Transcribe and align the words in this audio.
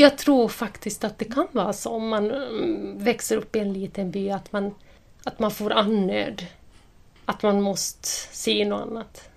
jag 0.00 0.18
tror 0.18 0.48
faktiskt 0.48 1.04
att 1.04 1.18
det 1.18 1.24
kan 1.24 1.46
vara 1.52 1.72
så 1.72 1.90
om 1.90 2.08
man 2.08 2.30
mm, 2.30 2.98
växer 2.98 3.36
upp 3.36 3.56
i 3.56 3.58
en 3.58 3.72
liten 3.72 4.10
by 4.10 4.30
att 4.30 4.52
man, 4.52 4.74
att 5.24 5.38
man 5.38 5.50
får 5.50 5.72
annöd. 5.72 6.46
Att 7.24 7.42
man 7.42 7.62
måste 7.62 8.08
se 8.32 8.64
något 8.64 8.82
annat. 8.82 9.28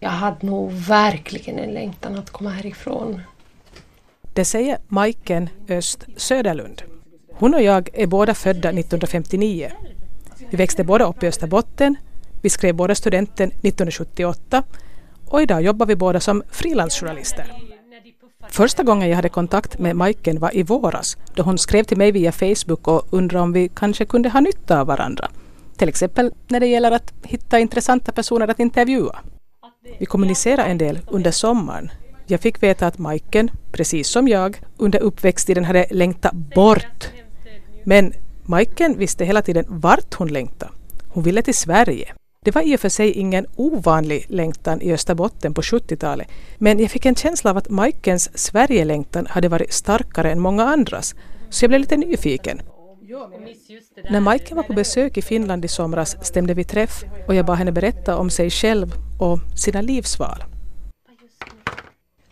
Jag 0.00 0.10
hade 0.10 0.46
nog 0.46 0.72
verkligen 0.72 1.58
en 1.58 1.70
längtan 1.70 2.18
att 2.18 2.30
komma 2.30 2.50
härifrån. 2.50 3.20
Det 4.34 4.44
säger 4.44 4.78
Majken 4.88 5.48
Öst 5.68 6.06
Söderlund. 6.16 6.82
Hon 7.32 7.54
och 7.54 7.62
jag 7.62 7.88
är 7.92 8.06
båda 8.06 8.34
födda 8.34 8.68
1959. 8.68 9.72
Vi 10.50 10.56
växte 10.56 10.84
båda 10.84 11.04
upp 11.08 11.22
i 11.22 11.26
Österbotten. 11.26 11.96
Vi 12.42 12.50
skrev 12.50 12.74
båda 12.74 12.94
studenten 12.94 13.48
1978 13.48 14.62
och 15.26 15.42
idag 15.42 15.62
jobbar 15.62 15.86
vi 15.86 15.96
båda 15.96 16.20
som 16.20 16.42
frilansjournalister. 16.50 17.71
Första 18.48 18.82
gången 18.82 19.08
jag 19.08 19.16
hade 19.16 19.28
kontakt 19.28 19.78
med 19.78 19.96
Majken 19.96 20.38
var 20.38 20.56
i 20.56 20.62
våras 20.62 21.16
då 21.34 21.42
hon 21.42 21.58
skrev 21.58 21.84
till 21.84 21.96
mig 21.96 22.12
via 22.12 22.32
Facebook 22.32 22.88
och 22.88 23.06
undrade 23.10 23.42
om 23.42 23.52
vi 23.52 23.68
kanske 23.68 24.04
kunde 24.04 24.28
ha 24.28 24.40
nytta 24.40 24.80
av 24.80 24.86
varandra. 24.86 25.28
Till 25.76 25.88
exempel 25.88 26.32
när 26.48 26.60
det 26.60 26.66
gäller 26.66 26.90
att 26.90 27.12
hitta 27.22 27.58
intressanta 27.58 28.12
personer 28.12 28.48
att 28.48 28.60
intervjua. 28.60 29.18
Vi 29.98 30.06
kommunicerade 30.06 30.68
en 30.68 30.78
del 30.78 30.98
under 31.06 31.30
sommaren. 31.30 31.90
Jag 32.26 32.40
fick 32.40 32.62
veta 32.62 32.86
att 32.86 32.98
Majken, 32.98 33.50
precis 33.72 34.08
som 34.08 34.28
jag, 34.28 34.60
under 34.76 34.98
uppväxttiden 34.98 35.64
hade 35.64 35.86
längtat 35.90 36.32
bort. 36.32 37.10
Men 37.84 38.12
Majken 38.42 38.98
visste 38.98 39.24
hela 39.24 39.42
tiden 39.42 39.64
vart 39.68 40.14
hon 40.14 40.28
längtade. 40.28 40.72
Hon 41.08 41.22
ville 41.22 41.42
till 41.42 41.54
Sverige. 41.54 42.14
Det 42.44 42.54
var 42.54 42.62
i 42.62 42.76
och 42.76 42.80
för 42.80 42.88
sig 42.88 43.12
ingen 43.12 43.46
ovanlig 43.56 44.26
längtan 44.28 44.80
i 44.82 44.92
Österbotten 44.92 45.54
på 45.54 45.60
70-talet, 45.60 46.28
men 46.58 46.78
jag 46.78 46.90
fick 46.90 47.06
en 47.06 47.14
känsla 47.14 47.50
av 47.50 47.56
att 47.56 47.68
Majkens 47.68 48.38
Sverigelängtan 48.38 49.26
hade 49.26 49.48
varit 49.48 49.72
starkare 49.72 50.32
än 50.32 50.40
många 50.40 50.64
andras, 50.64 51.14
så 51.50 51.64
jag 51.64 51.70
blev 51.70 51.80
lite 51.80 51.96
nyfiken. 51.96 52.60
När 54.10 54.20
Majken 54.20 54.56
var 54.56 54.64
på 54.64 54.72
besök 54.72 55.16
i 55.16 55.22
Finland 55.22 55.64
i 55.64 55.68
somras 55.68 56.26
stämde 56.26 56.54
vi 56.54 56.64
träff 56.64 57.04
och 57.28 57.34
jag 57.34 57.46
bad 57.46 57.58
henne 57.58 57.72
berätta 57.72 58.16
om 58.16 58.30
sig 58.30 58.50
själv 58.50 58.92
och 59.20 59.38
sina 59.58 59.80
livsval. 59.80 60.44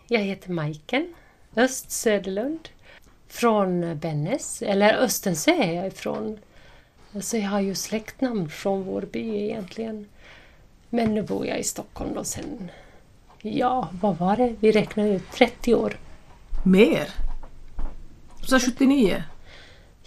Jag 0.09 0.21
heter 0.21 0.51
Majken 0.51 1.15
Öst 1.57 1.91
Söderlund 1.91 2.69
från 3.29 3.99
Bennes, 3.99 4.63
eller 4.63 4.95
Östensö 4.95 5.51
är 5.51 5.73
jag 5.73 5.87
ifrån. 5.87 6.39
Så 7.19 7.37
jag 7.37 7.49
har 7.49 7.61
ju 7.61 7.75
släktnamn 7.75 8.49
från 8.49 8.83
vår 8.83 9.03
by 9.03 9.45
egentligen. 9.45 10.07
Men 10.91 11.15
nu 11.15 11.23
bor 11.23 11.47
jag 11.47 11.59
i 11.59 11.65
Stockholm 11.65 12.15
då 12.15 12.25
sen, 12.25 12.71
ja 13.43 13.89
vad 14.01 14.19
var 14.19 14.37
det, 14.37 14.55
vi 14.61 14.73
räknar 14.73 15.07
ut 15.07 15.33
30 15.33 15.75
år. 15.75 15.97
Mer? 16.65 17.09
Du 18.41 18.47
sa 18.47 18.61
79? 18.61 19.23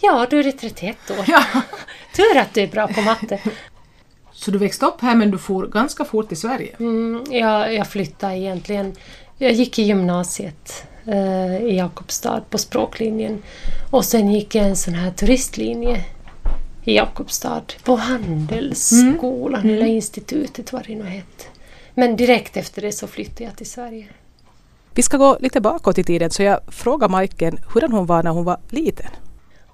Ja, 0.00 0.26
då 0.30 0.36
är 0.36 0.44
det 0.44 0.52
31 0.52 1.10
år. 1.10 1.24
Ja. 1.26 1.44
Tur 2.16 2.38
att 2.38 2.54
du 2.54 2.60
är 2.60 2.68
bra 2.68 2.88
på 2.88 3.00
matte. 3.00 3.40
Så 4.32 4.50
du 4.50 4.58
växte 4.58 4.86
upp 4.86 5.00
här 5.00 5.14
men 5.14 5.30
du 5.30 5.38
for 5.38 5.66
ganska 5.66 6.04
fort 6.04 6.28
till 6.28 6.36
Sverige? 6.36 6.76
Mm, 6.78 7.24
jag, 7.30 7.74
jag 7.74 7.86
flyttade 7.86 8.38
egentligen. 8.38 8.94
Jag 9.38 9.52
gick 9.52 9.78
i 9.78 9.82
gymnasiet 9.82 10.86
eh, 11.06 11.56
i 11.56 11.76
Jakobstad 11.76 12.42
på 12.50 12.58
språklinjen. 12.58 13.42
Och 13.90 14.04
sen 14.04 14.32
gick 14.32 14.54
jag 14.54 14.66
en 14.66 14.76
sån 14.76 14.94
här 14.94 15.10
turistlinje 15.10 16.04
i 16.84 16.94
Jakobstad 16.96 17.62
på 17.84 17.96
Handelsskolan 17.96 19.60
Mm. 19.60 19.74
eller 19.76 19.86
institutet 19.86 20.72
vad 20.72 20.86
det 20.86 20.94
nu 20.94 21.04
hette. 21.04 21.44
Men 21.94 22.16
direkt 22.16 22.56
efter 22.56 22.82
det 22.82 22.92
så 22.92 23.06
flyttade 23.06 23.44
jag 23.44 23.56
till 23.56 23.70
Sverige. 23.70 24.06
Vi 24.94 25.02
ska 25.02 25.16
gå 25.16 25.36
lite 25.40 25.60
bakåt 25.60 25.98
i 25.98 26.04
tiden 26.04 26.30
så 26.30 26.42
jag 26.42 26.60
frågar 26.68 27.08
Majken 27.08 27.58
hurdan 27.74 27.92
hon 27.92 28.06
var 28.06 28.22
när 28.22 28.30
hon 28.30 28.44
var 28.44 28.58
liten. 28.70 29.10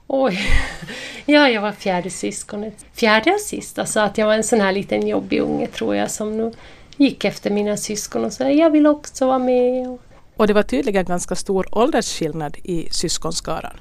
Oj, 0.07 0.39
ja 1.27 1.49
jag 1.49 1.63
var 1.63 1.73
fjärde 1.73 2.11
syskonet. 2.11 2.75
Fjärde 2.93 3.33
och 3.33 3.41
sista, 3.41 3.87
så 3.87 4.01
att 4.01 4.19
jag 4.19 4.27
var 4.27 4.35
en 4.35 4.45
sån 4.45 4.61
här 4.61 4.73
liten 4.73 5.07
jobbig 5.09 5.41
unge 5.41 5.67
tror 5.67 5.97
jag 5.97 6.11
som 6.11 6.37
nu 6.37 6.53
gick 6.97 7.25
efter 7.25 7.51
mina 7.51 7.77
syskon 7.77 8.25
och 8.25 8.33
sa 8.33 8.51
jag 8.51 8.71
vill 8.71 8.87
också 8.87 9.27
vara 9.27 9.39
med. 9.39 9.89
Och 9.89 10.01
Och 10.37 10.47
det 10.47 10.53
var 10.53 10.63
tydligen 10.63 11.05
ganska 11.05 11.35
stor 11.35 11.67
åldersskillnad 11.79 12.57
i 12.65 12.89
syskonskaran. 12.91 13.77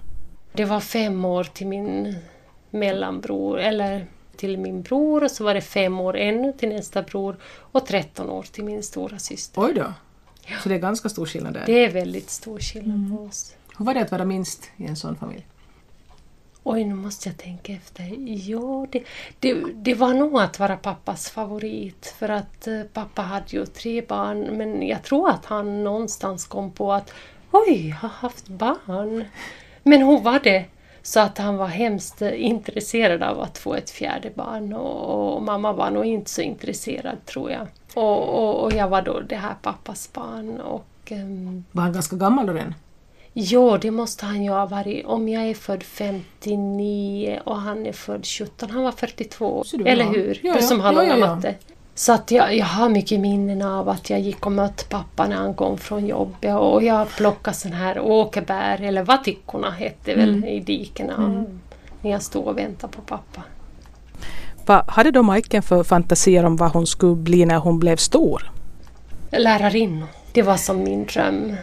Det 0.53 0.65
var 0.65 0.79
fem 0.79 1.25
år 1.25 1.43
till 1.43 1.67
min 1.67 2.15
mellanbror, 2.69 3.59
eller 3.59 4.05
till 4.35 4.57
min 4.57 4.81
bror 4.81 5.23
och 5.23 5.31
så 5.31 5.43
var 5.43 5.53
det 5.53 5.61
fem 5.61 5.99
år 5.99 6.17
ännu 6.17 6.53
till 6.53 6.69
nästa 6.69 7.01
bror 7.01 7.35
och 7.43 7.85
13 7.85 8.29
år 8.29 8.43
till 8.43 8.63
min 8.63 8.83
stora 8.83 9.19
syster. 9.19 9.61
Oj 9.61 9.73
då. 9.73 9.93
Så 10.63 10.69
det 10.69 10.75
är 10.75 10.79
ganska 10.79 11.09
stor 11.09 11.25
skillnad 11.25 11.53
där. 11.53 11.63
Det 11.65 11.85
är 11.85 11.89
väldigt 11.89 12.29
stor 12.29 12.59
skillnad 12.59 13.17
på 13.17 13.23
oss. 13.23 13.55
Hur 13.77 13.85
var 13.85 13.93
det 13.93 14.01
att 14.01 14.11
vara 14.11 14.25
minst 14.25 14.71
i 14.77 14.85
en 14.85 14.95
sån 14.95 15.15
familj? 15.15 15.45
Oj, 16.63 16.83
nu 16.83 16.93
måste 16.93 17.29
jag 17.29 17.37
tänka 17.37 17.73
efter. 17.73 18.15
Ja, 18.49 18.87
det, 18.91 19.03
det, 19.39 19.53
det 19.73 19.93
var 19.93 20.13
nog 20.13 20.39
att 20.39 20.59
vara 20.59 20.77
pappas 20.77 21.29
favorit. 21.29 22.15
För 22.19 22.29
att 22.29 22.67
eh, 22.67 22.83
pappa 22.93 23.21
hade 23.21 23.45
ju 23.47 23.65
tre 23.65 24.01
barn, 24.01 24.57
men 24.57 24.87
jag 24.87 25.03
tror 25.03 25.29
att 25.29 25.45
han 25.45 25.83
någonstans 25.83 26.45
kom 26.45 26.71
på 26.71 26.93
att 26.93 27.13
oj, 27.51 27.89
jag 27.89 27.95
har 27.95 28.09
haft 28.09 28.47
barn. 28.47 29.25
Men 29.83 30.01
hon 30.01 30.23
var 30.23 30.39
det. 30.39 30.65
Så 31.09 31.19
att 31.19 31.37
han 31.37 31.57
var 31.57 31.67
hemskt 31.67 32.21
intresserad 32.21 33.23
av 33.23 33.41
att 33.41 33.57
få 33.57 33.75
ett 33.75 33.89
fjärde 33.89 34.31
barn 34.35 34.73
och, 34.73 35.35
och 35.35 35.41
mamma 35.41 35.73
var 35.73 35.91
nog 35.91 36.05
inte 36.05 36.31
så 36.31 36.41
intresserad 36.41 37.25
tror 37.25 37.51
jag. 37.51 37.67
Och, 37.93 38.29
och, 38.29 38.63
och 38.63 38.73
jag 38.73 38.87
var 38.87 39.01
då 39.01 39.19
det 39.19 39.35
här 39.35 39.55
pappas 39.61 40.13
barn 40.13 40.59
och 40.59 40.85
ehm, 41.05 41.65
Var 41.71 41.83
han 41.83 41.93
ganska 41.93 42.15
gammal 42.15 42.45
då 42.45 42.53
redan? 42.53 42.73
Jo, 43.33 43.77
det 43.77 43.91
måste 43.91 44.25
han 44.25 44.43
ju 44.43 44.49
ha 44.49 44.65
varit. 44.65 45.05
Om 45.05 45.29
jag 45.29 45.43
är 45.43 45.53
född 45.53 45.83
59 45.83 47.39
och 47.43 47.57
han 47.57 47.85
är 47.85 47.93
född 47.93 48.25
17, 48.25 48.69
han 48.69 48.83
var 48.83 48.91
42. 48.91 49.63
Så 49.63 49.77
du, 49.77 49.85
Eller 49.85 50.05
ja. 50.05 50.11
hur? 50.11 50.39
Ja, 50.43 50.53
du 50.53 50.59
ja. 50.59 50.61
som 50.61 50.79
har 50.79 50.93
Ja, 50.93 51.01
långa 51.01 51.17
ja, 51.17 51.17
ja. 51.17 51.35
matte. 51.35 51.55
Så 51.99 52.13
att 52.13 52.31
jag, 52.31 52.55
jag 52.57 52.65
har 52.65 52.89
mycket 52.89 53.19
minnen 53.19 53.61
av 53.61 53.89
att 53.89 54.09
jag 54.09 54.19
gick 54.19 54.45
och 54.45 54.51
mötte 54.51 54.85
pappa 54.85 55.27
när 55.27 55.35
han 55.35 55.53
kom 55.53 55.77
från 55.77 56.07
jobbet 56.07 56.55
och 56.55 56.83
jag 56.83 57.09
plockade 57.09 57.57
sån 57.57 57.73
här 57.73 57.99
åkerbär, 57.99 58.81
eller 58.81 59.03
vatickorna 59.03 59.71
hette 59.71 60.15
väl, 60.15 60.29
Mm. 60.29 60.43
i 60.43 60.59
dikena. 60.59 61.45
När 62.01 62.11
jag 62.11 62.21
stod 62.21 62.47
och 62.47 62.57
väntade 62.57 62.93
på 62.93 63.01
pappa. 63.01 63.41
Vad 64.65 64.89
hade 64.89 65.11
då 65.11 65.23
Majken 65.23 65.61
för 65.63 65.83
fantasier 65.83 66.45
om 66.45 66.55
vad 66.55 66.71
hon 66.71 66.87
skulle 66.87 67.15
bli 67.15 67.45
när 67.45 67.57
hon 67.57 67.79
blev 67.79 67.95
stor? 67.97 68.51
Lärarinnor, 69.31 70.07
det 70.33 70.41
var 70.41 70.57
som 70.57 70.83
min 70.83 71.05
dröm. 71.05 71.55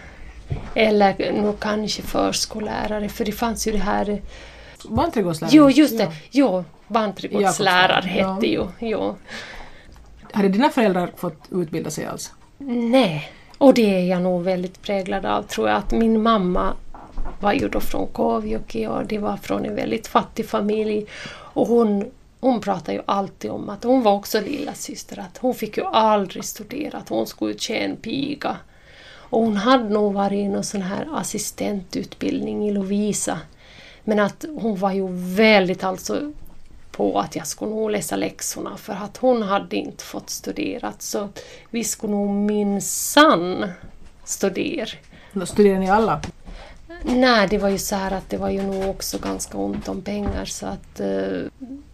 Eller 0.75 1.33
nog 1.43 1.61
kanske 1.61 2.03
förskollärare, 2.03 3.09
för 3.09 3.25
det 3.25 3.33
fanns 3.33 3.67
ju 3.69 3.73
det 3.73 3.79
här 3.79 4.23
Barnträdgårdslärare? 4.89 5.57
Jo, 5.57 5.71
just 5.71 5.99
det. 5.99 6.05
Ja. 6.05 6.11
Jo, 6.31 6.65
barnträdgårdslärare 6.89 8.07
hette 8.07 8.47
ju. 8.47 8.67
Jo. 8.79 9.17
Hade 10.37 10.49
dina 10.49 10.71
föräldrar 10.71 11.11
fått 11.17 11.49
utbilda 11.51 11.91
sig 11.91 12.07
alls? 12.07 12.33
Nej, 12.69 13.31
och 13.59 13.75
det 13.75 13.95
är 13.95 14.05
jag 14.05 14.23
nog 14.23 14.43
väldigt 14.43 14.83
präglad 14.83 15.27
av 15.27 15.43
tror 15.43 15.69
jag. 15.69 15.77
Att 15.77 15.93
min 15.93 16.23
mamma 16.23 16.73
var 17.41 17.53
ju 17.53 17.69
då 17.69 17.81
från 17.81 18.07
Kovjoki 18.07 18.87
och 18.87 19.07
det 19.07 19.19
var 19.19 19.37
från 19.37 19.65
en 19.65 19.75
väldigt 19.75 20.07
fattig 20.07 20.49
familj. 20.49 21.07
Och 21.29 21.67
hon, 21.67 22.11
hon 22.41 22.61
pratade 22.61 22.93
ju 22.93 23.03
alltid 23.07 23.51
om 23.51 23.69
att 23.69 23.85
hon 23.85 24.03
var 24.03 24.13
också 24.13 24.41
lilla 24.41 24.75
syster 24.75 25.19
att 25.19 25.39
hon 25.39 25.55
fick 25.55 25.77
ju 25.77 25.85
aldrig 25.85 26.45
studera, 26.45 26.99
att 26.99 27.09
hon 27.09 27.27
skulle 27.27 27.59
tjäna 27.59 27.97
piga. 27.97 28.57
Och 29.07 29.41
hon 29.41 29.57
hade 29.57 29.89
nog 29.89 30.13
varit 30.13 30.33
i 30.33 30.49
någon 30.49 30.65
sån 30.65 30.83
här 30.83 31.09
assistentutbildning 31.15 32.69
i 32.69 32.73
Lovisa. 32.73 33.41
Men 34.05 34.21
att 34.21 34.45
hon 34.61 34.77
var 34.77 34.93
ju 34.93 35.07
väldigt 35.11 35.85
alltså 35.85 36.33
på 36.97 37.21
att 37.21 37.37
jag 37.37 37.47
skulle 37.47 37.71
nog 37.71 37.91
läsa 37.91 38.17
läxorna 38.17 38.77
för 38.77 38.93
att 38.93 39.17
hon 39.17 39.43
hade 39.43 39.77
inte 39.77 40.05
fått 40.05 40.31
studera. 40.31 40.93
Så 40.99 41.29
vi 41.71 41.85
skulle 41.85 42.13
nog 42.13 42.31
minsann 42.31 43.67
studera. 44.25 44.89
Då 45.33 45.47
studerade 45.47 45.81
ni 45.81 45.91
alla? 45.91 46.21
Nej, 47.03 47.47
det 47.51 47.59
var 47.59 47.69
ju 47.69 47.79
så 47.79 47.97
här 47.97 48.11
att 48.11 48.31
det 48.31 48.37
var 48.37 48.51
ju 48.51 48.63
nog 48.63 48.89
också 48.91 49.19
ganska 49.19 49.59
ont 49.59 49.89
om 49.89 50.03
pengar 50.03 50.45
så 50.45 50.67
att... 50.67 51.01
eh, 51.01 51.43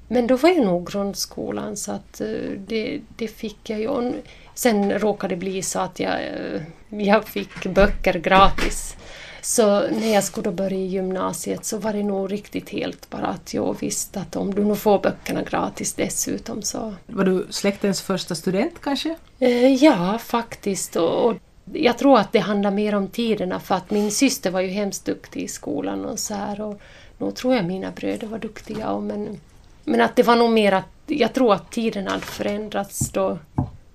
Men 0.09 0.27
då 0.27 0.37
var 0.37 0.51
ju 0.51 0.65
nog 0.65 0.91
grundskolan 0.91 1.77
så 1.77 1.93
att 1.93 2.21
eh, 2.21 2.51
det, 2.59 3.01
det 3.17 3.29
fick 3.29 3.71
jag 3.71 3.81
ju. 3.81 4.13
Sen 4.55 4.93
råkade 4.93 5.35
det 5.35 5.39
bli 5.39 5.63
så 5.63 5.79
att 5.81 6.01
jag, 6.01 6.13
eh, 6.15 6.63
jag 6.89 7.25
fick 7.25 7.67
böcker 7.67 8.15
gratis. 8.15 8.97
Så 9.43 9.81
när 9.81 10.15
jag 10.15 10.25
skulle 10.25 10.51
börja 10.51 10.79
i 10.79 10.87
gymnasiet 10.87 11.65
så 11.65 11.79
var 11.79 11.93
det 11.93 12.03
nog 12.03 12.33
riktigt 12.33 12.69
helt 12.69 13.11
bara 13.11 13.27
att 13.27 13.55
jag 13.55 13.77
visste 13.81 14.21
att 14.21 14.37
om 14.37 14.55
du 14.55 14.65
nu 14.65 14.77
får 14.77 14.99
böckerna 14.99 15.43
gratis 15.43 15.95
dessutom 15.95 16.63
så 16.63 16.95
Var 17.07 17.25
du 17.25 17.47
släktens 17.51 18.03
första 18.03 18.35
student 18.35 18.75
kanske? 18.81 19.17
Eh, 19.39 19.75
Ja, 19.75 20.19
faktiskt. 20.19 20.97
Och 20.97 21.27
och 21.27 21.35
jag 21.73 21.99
tror 21.99 22.19
att 22.19 22.33
det 22.33 22.39
handlar 22.39 22.71
mer 22.71 22.95
om 22.95 23.09
tiderna 23.09 23.61
för 23.61 23.75
att 23.75 23.91
min 23.91 24.11
syster 24.11 24.51
var 24.51 24.61
ju 24.61 24.69
hemskt 24.69 25.05
duktig 25.05 25.43
i 25.43 25.49
skolan 25.49 26.05
och 26.05 26.19
så 26.19 26.35
här. 26.35 26.61
Och 26.61 26.81
nog 27.19 27.35
tror 27.35 27.55
jag 27.55 27.65
mina 27.65 27.91
bröder 27.91 28.27
var 28.27 28.39
duktiga. 28.39 28.91
Och 28.91 29.03
men, 29.03 29.41
men 29.85 30.01
att 30.01 30.17
det 30.17 30.23
var 30.23 30.37
nog 30.37 30.51
mer 30.51 30.73
att 30.73 30.85
jag 31.07 31.33
tror 31.33 31.55
att 31.55 31.71
tiden 31.71 32.07
hade 32.07 32.21
förändrats 32.21 33.11
då 33.11 33.39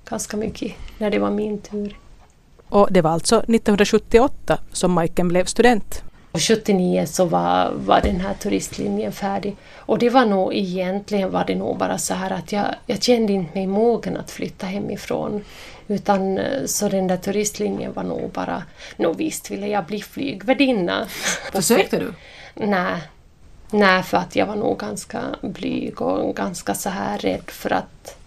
ganska 0.09 0.37
mycket 0.37 0.73
när 0.97 1.09
det 1.09 1.19
var 1.19 1.31
min 1.31 1.61
tur. 1.61 1.97
Och 2.69 2.87
det 2.91 3.01
var 3.01 3.11
alltså 3.11 3.35
1978 3.35 4.59
som 4.71 4.91
Majken 4.91 5.27
blev 5.27 5.45
student. 5.45 6.03
Och 6.31 6.41
79 6.41 7.05
så 7.05 7.25
var, 7.25 7.71
var 7.75 8.01
den 8.01 8.19
här 8.19 8.33
turistlinjen 8.33 9.11
färdig. 9.11 9.55
Och 9.75 9.99
det 9.99 10.09
var 10.09 10.25
nog 10.25 10.53
egentligen 10.53 11.31
var 11.31 11.45
det 11.45 11.55
nog 11.55 11.77
bara 11.77 11.97
så 11.97 12.13
här 12.13 12.31
att 12.31 12.51
jag, 12.51 12.65
jag 12.85 13.03
kände 13.03 13.33
inte 13.33 13.57
mig 13.57 13.67
mogen 13.67 14.17
att 14.17 14.31
flytta 14.31 14.65
hemifrån. 14.65 15.43
Utan 15.87 16.37
eh, 16.37 16.65
så 16.65 16.89
den 16.89 17.07
där 17.07 17.17
turistlinjen 17.17 17.93
var 17.93 18.03
nog 18.03 18.31
bara, 18.31 18.63
nog 18.97 19.17
visst 19.17 19.51
ville 19.51 19.67
jag 19.67 19.85
bli 19.85 20.01
flygvärdinna. 20.01 21.07
Försökte 21.51 21.99
du? 21.99 22.13
Nej. 22.53 23.01
Nej, 23.71 24.03
för 24.03 24.17
att 24.17 24.35
jag 24.35 24.45
var 24.45 24.55
nog 24.55 24.79
ganska 24.79 25.21
blyg 25.41 26.01
och 26.01 26.35
ganska 26.35 26.73
så 26.73 26.89
här 26.89 27.17
rädd 27.17 27.49
för 27.49 27.73
att 27.73 28.17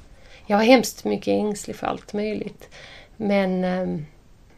jag 0.46 0.56
var 0.56 0.64
hemskt 0.64 1.04
mycket 1.04 1.28
ängslig 1.28 1.76
för 1.76 1.86
allt 1.86 2.12
möjligt. 2.12 2.68
Men 3.16 3.64
ehm, 3.64 4.06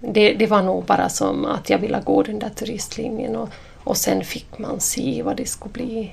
det, 0.02 0.34
det 0.34 0.46
var 0.46 0.62
nog 0.62 0.84
bara 0.84 1.08
som 1.08 1.44
att 1.44 1.70
jag 1.70 1.78
ville 1.78 2.02
gå 2.04 2.22
den 2.22 2.38
där 2.38 2.48
turistlinjen 2.48 3.36
och, 3.36 3.48
och 3.84 3.96
sen 3.96 4.24
fick 4.24 4.58
man 4.58 4.80
se 4.80 5.22
vad 5.22 5.36
det 5.36 5.46
skulle 5.46 5.72
bli. 5.72 6.12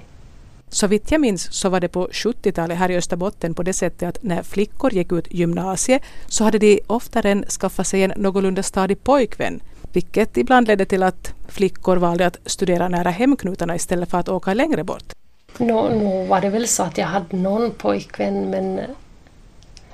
Så 0.69 0.87
vitt 0.87 1.11
jag 1.11 1.21
minns 1.21 1.53
så 1.53 1.69
var 1.69 1.79
det 1.79 1.87
på 1.87 2.07
70-talet 2.07 2.77
här 2.77 2.91
i 2.91 2.97
Österbotten 2.97 3.53
på 3.53 3.63
det 3.63 3.73
sättet 3.73 4.09
att 4.09 4.23
när 4.23 4.43
flickor 4.43 4.93
gick 4.93 5.11
ut 5.11 5.33
gymnasiet 5.33 6.01
så 6.27 6.43
hade 6.43 6.57
de 6.57 6.79
oftare 6.87 7.43
skaffat 7.43 7.87
sig 7.87 8.03
en 8.03 8.13
någorlunda 8.15 8.63
stadig 8.63 9.03
pojkvän 9.03 9.61
vilket 9.93 10.37
ibland 10.37 10.67
ledde 10.67 10.85
till 10.85 11.03
att 11.03 11.33
flickor 11.47 11.97
valde 11.97 12.25
att 12.25 12.37
studera 12.45 12.89
nära 12.89 13.09
hemknutarna 13.09 13.75
istället 13.75 14.09
för 14.09 14.17
att 14.17 14.29
åka 14.29 14.53
längre 14.53 14.83
bort. 14.83 15.13
Nå, 15.57 15.89
nå 15.89 16.23
var 16.25 16.41
det 16.41 16.49
väl 16.49 16.67
så 16.67 16.83
att 16.83 16.97
jag 16.97 17.05
hade 17.05 17.37
någon 17.37 17.71
pojkvän 17.71 18.49
men 18.49 18.81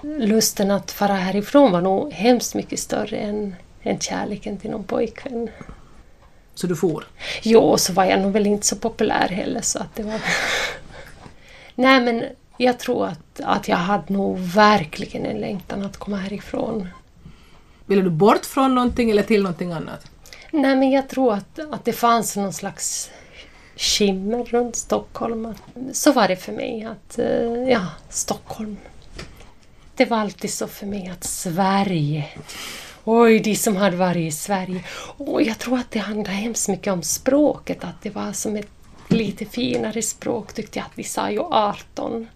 lusten 0.02 0.72
att 0.72 0.92
fara 0.92 1.14
härifrån 1.14 1.72
var 1.72 1.82
nog 1.82 2.12
hemskt 2.12 2.56
mycket 2.56 2.80
större 2.80 3.18
än, 3.18 3.56
än 3.86 4.00
kärleken 4.00 4.58
till 4.58 4.72
någon 4.72 4.84
pojkvän. 4.84 5.50
Så 6.56 6.68
du 6.68 6.76
for? 6.76 7.08
Jo, 7.42 7.60
och 7.60 7.80
så 7.80 7.94
var 7.94 8.06
jag 8.06 8.22
nog 8.22 8.32
väl 8.32 8.48
inte 8.48 8.68
så 8.68 8.76
populär 8.76 9.28
heller 9.28 9.62
så 9.62 9.80
att 9.80 9.96
det 9.96 10.04
var... 10.04 10.22
Nej 11.76 12.02
men 12.02 12.24
jag 12.58 12.80
tror 12.80 13.08
att, 13.08 13.40
att 13.44 13.68
jag 13.68 13.78
hade 13.78 14.14
nog 14.14 14.40
verkligen 14.40 15.26
en 15.26 15.38
längtan 15.38 15.86
att 15.86 15.98
komma 15.98 16.18
härifrån. 16.18 16.88
Ville 17.86 18.02
du 18.02 18.10
bort 18.10 18.46
från 18.46 18.76
någonting 18.76 19.12
eller 19.12 19.24
till 19.24 19.44
någonting 19.44 19.72
annat? 19.72 20.12
Nej 20.52 20.76
men 20.76 20.92
jag 20.92 21.10
tror 21.10 21.34
att, 21.34 21.60
att 21.72 21.86
det 21.86 21.94
fanns 21.94 22.36
någon 22.36 22.54
slags 22.54 23.12
skimmer 23.78 24.44
runt 24.44 24.76
Stockholm. 24.76 25.54
Så 25.92 26.12
var 26.12 26.28
det 26.28 26.36
för 26.36 26.52
mig 26.52 26.84
att, 26.84 27.20
eh, 27.20 27.70
ja, 27.70 27.88
Stockholm. 28.10 28.78
Det 29.96 30.06
var 30.06 30.18
alltid 30.18 30.54
så 30.54 30.68
för 30.68 30.86
mig 30.86 31.10
att 31.14 31.24
Sverige 31.24 32.26
Oj, 33.08 33.40
de 33.40 33.56
som 33.56 33.76
hade 33.76 33.98
varit 33.98 34.28
i 34.28 34.32
Sverige. 34.32 34.84
Och 35.18 35.42
jag 35.42 35.60
tror 35.60 35.78
att 35.78 35.92
det 35.92 36.00
handlar 36.00 36.34
hemskt 36.34 36.70
mycket 36.70 36.94
om 36.94 37.04
språket, 37.04 37.84
att 37.84 38.02
det 38.02 38.10
var 38.10 38.32
som 38.32 38.56
ett 38.56 38.70
lite 39.08 39.46
finare 39.46 40.02
språk 40.02 40.54
tyckte 40.54 40.80
jag 40.80 40.86
att 40.86 40.92
vi 40.98 41.04
sa 41.04 41.30
ju 41.32 41.40
18. 41.40 42.28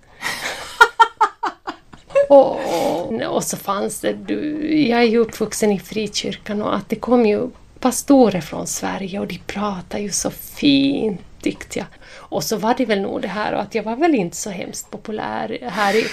och, 2.29 2.51
och, 2.51 3.21
och, 3.21 3.43
så 3.43 3.57
fanns 3.57 4.01
det, 4.01 4.13
du, 4.13 4.67
jag 4.87 4.99
är 4.99 5.07
ju 5.07 5.17
uppvuxen 5.17 5.71
i 5.71 5.79
frikyrkan 5.79 6.61
och 6.61 6.75
att 6.75 6.89
det 6.89 6.95
kom 6.95 7.25
ju 7.25 7.49
pastorer 7.79 8.41
från 8.41 8.67
Sverige 8.67 9.19
och 9.19 9.27
de 9.27 9.37
pratade 9.37 10.03
ju 10.03 10.11
så 10.11 10.31
fint 10.31 11.21
tyckte 11.41 11.79
jag. 11.79 11.87
Och 12.15 12.43
så 12.43 12.57
var 12.57 12.75
det 12.77 12.85
väl 12.85 13.01
nog 13.01 13.21
det 13.21 13.27
här 13.27 13.53
att 13.53 13.75
jag 13.75 13.83
var 13.83 13.95
väl 13.95 14.15
inte 14.15 14.37
så 14.37 14.49
hemskt 14.49 14.91
populär 14.91 15.57
här 15.61 15.95
i, 15.95 16.05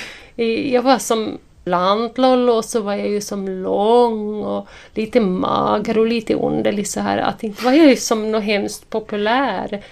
i 0.42 0.74
jag 0.74 0.82
var 0.82 0.98
som 0.98 1.38
lantloll 1.66 2.50
och 2.50 2.64
så 2.64 2.80
var 2.80 2.94
jag 2.94 3.08
ju 3.08 3.20
som 3.20 3.48
lång 3.48 4.42
och 4.42 4.68
lite 4.94 5.20
mager 5.20 5.98
och 5.98 6.06
lite 6.06 6.34
underlig 6.34 6.88
så 6.88 7.00
här. 7.00 7.18
Att 7.18 7.42
inte 7.42 7.64
var 7.64 7.72
jag 7.72 7.86
ju 7.86 7.96
som 7.96 8.32
något 8.32 8.44
hemskt 8.44 8.90
populär. 8.90 9.84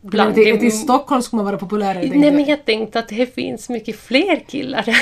Bland 0.00 0.34
det, 0.34 0.42
I 0.42 0.70
Stockholm 0.70 1.22
skulle 1.22 1.36
man 1.38 1.44
vara 1.46 1.58
populär? 1.58 2.10
Nej 2.14 2.30
men 2.30 2.44
jag 2.44 2.64
tänkte 2.64 2.98
att 2.98 3.08
det 3.08 3.34
finns 3.34 3.68
mycket 3.68 4.00
fler 4.00 4.40
killar 4.48 4.84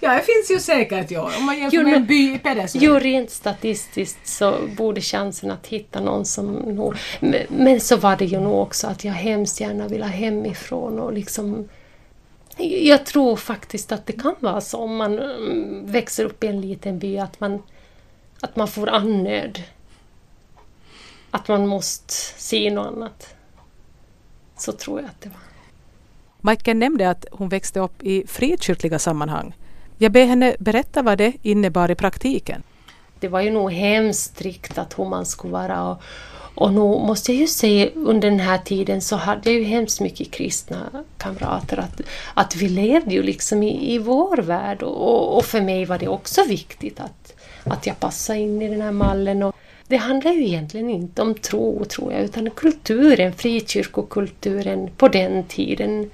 Ja, 0.00 0.14
det 0.14 0.22
finns 0.22 0.50
ju 0.50 0.60
säkert 0.60 1.10
ja, 1.10 1.30
om 1.38 1.44
man 1.44 1.58
jämför 1.58 1.82
med 1.82 1.94
en 1.94 2.06
by 2.06 2.34
i 2.34 2.38
Pedersen. 2.38 2.80
Jo, 2.84 2.98
rent 2.98 3.30
statistiskt 3.30 4.26
så 4.28 4.54
borde 4.76 5.00
chansen 5.00 5.50
att 5.50 5.66
hitta 5.66 6.00
någon 6.00 6.24
som 6.24 6.52
nog... 6.52 6.94
Men 7.48 7.80
så 7.80 7.96
var 7.96 8.16
det 8.16 8.24
ju 8.24 8.40
nog 8.40 8.60
också 8.62 8.86
att 8.86 9.04
jag 9.04 9.12
hemskt 9.12 9.60
gärna 9.60 9.88
ville 9.88 10.04
hemifrån 10.04 10.98
och 10.98 11.12
liksom 11.12 11.68
jag 12.58 13.06
tror 13.06 13.36
faktiskt 13.36 13.92
att 13.92 14.06
det 14.06 14.12
kan 14.12 14.34
vara 14.40 14.60
så 14.60 14.78
om 14.78 14.96
man 14.96 15.18
mm, 15.18 15.86
växer 15.86 16.24
upp 16.24 16.44
i 16.44 16.46
en 16.46 16.60
liten 16.60 16.98
by 16.98 17.18
att 17.18 17.40
man, 17.40 17.62
att 18.40 18.56
man 18.56 18.68
får 18.68 18.88
annöd. 18.88 19.62
Att 21.30 21.48
man 21.48 21.66
måste 21.66 22.14
se 22.36 22.70
något 22.70 22.86
annat. 22.86 23.34
Så 24.56 24.72
tror 24.72 25.00
jag 25.00 25.08
att 25.08 25.20
det 25.20 25.28
var. 25.28 25.38
Majken 26.40 26.78
nämnde 26.78 27.10
att 27.10 27.26
hon 27.32 27.48
växte 27.48 27.80
upp 27.80 28.02
i 28.02 28.26
frikyrkliga 28.26 28.98
sammanhang. 28.98 29.54
Jag 29.98 30.12
ber 30.12 30.26
henne 30.26 30.56
berätta 30.58 31.02
vad 31.02 31.18
det 31.18 31.32
innebar 31.42 31.90
i 31.90 31.94
praktiken. 31.94 32.62
Det 33.20 33.28
var 33.28 33.40
ju 33.40 33.50
nog 33.50 33.72
hemskt 33.72 34.20
strikt 34.20 34.78
att 34.78 34.98
hur 34.98 35.04
man 35.04 35.26
skulle 35.26 35.52
vara 35.52 35.90
och, 35.90 36.02
och 36.56 36.72
nu 36.72 36.80
måste 36.80 37.32
jag 37.32 37.40
ju 37.40 37.46
säga 37.46 37.90
under 37.94 38.30
den 38.30 38.40
här 38.40 38.58
tiden 38.58 39.00
så 39.00 39.16
hade 39.16 39.50
jag 39.50 39.60
ju 39.60 39.64
hemskt 39.64 40.00
mycket 40.00 40.30
kristna 40.30 40.90
kamrater. 41.18 41.76
Att, 41.76 42.00
att 42.34 42.56
vi 42.56 42.68
levde 42.68 43.14
ju 43.14 43.22
liksom 43.22 43.62
i, 43.62 43.94
i 43.94 43.98
vår 43.98 44.36
värld 44.36 44.82
och, 44.82 45.36
och 45.36 45.44
för 45.44 45.60
mig 45.60 45.84
var 45.84 45.98
det 45.98 46.08
också 46.08 46.44
viktigt 46.48 47.00
att, 47.00 47.34
att 47.64 47.86
jag 47.86 48.00
passade 48.00 48.38
in 48.38 48.62
i 48.62 48.68
den 48.68 48.80
här 48.80 48.92
mallen. 48.92 49.42
Och 49.42 49.56
det 49.86 49.96
handlar 49.96 50.32
ju 50.32 50.46
egentligen 50.46 50.90
inte 50.90 51.22
om 51.22 51.34
tro, 51.34 51.84
tror 51.84 52.12
jag, 52.12 52.22
utan 52.22 52.50
kulturen, 52.50 53.32
frikyrkokulturen 53.32 54.90
på 54.96 55.08
den 55.08 55.44
tiden 55.44 56.10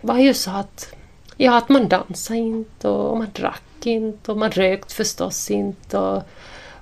var 0.00 0.18
ju 0.18 0.34
så 0.34 0.50
att, 0.50 0.94
ja, 1.36 1.58
att 1.58 1.68
man 1.68 1.88
dansade 1.88 2.38
inte 2.38 2.88
och 2.88 3.18
man 3.18 3.30
drack 3.32 3.86
inte 3.86 4.32
och 4.32 4.38
man 4.38 4.50
rökt 4.50 4.92
förstås 4.92 5.50
inte. 5.50 5.98
Och, 5.98 6.22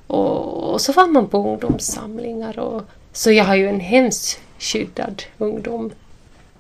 och, 0.06 0.72
och 0.72 0.80
så 0.80 0.92
var 0.92 1.06
man 1.06 1.28
på 1.28 1.38
ungdomssamlingar 1.38 2.58
och 2.58 2.82
så 3.14 3.30
jag 3.30 3.44
har 3.44 3.54
ju 3.54 3.68
en 3.68 3.80
hemskt 3.80 4.40
skyddad 4.58 5.22
ungdom. 5.38 5.92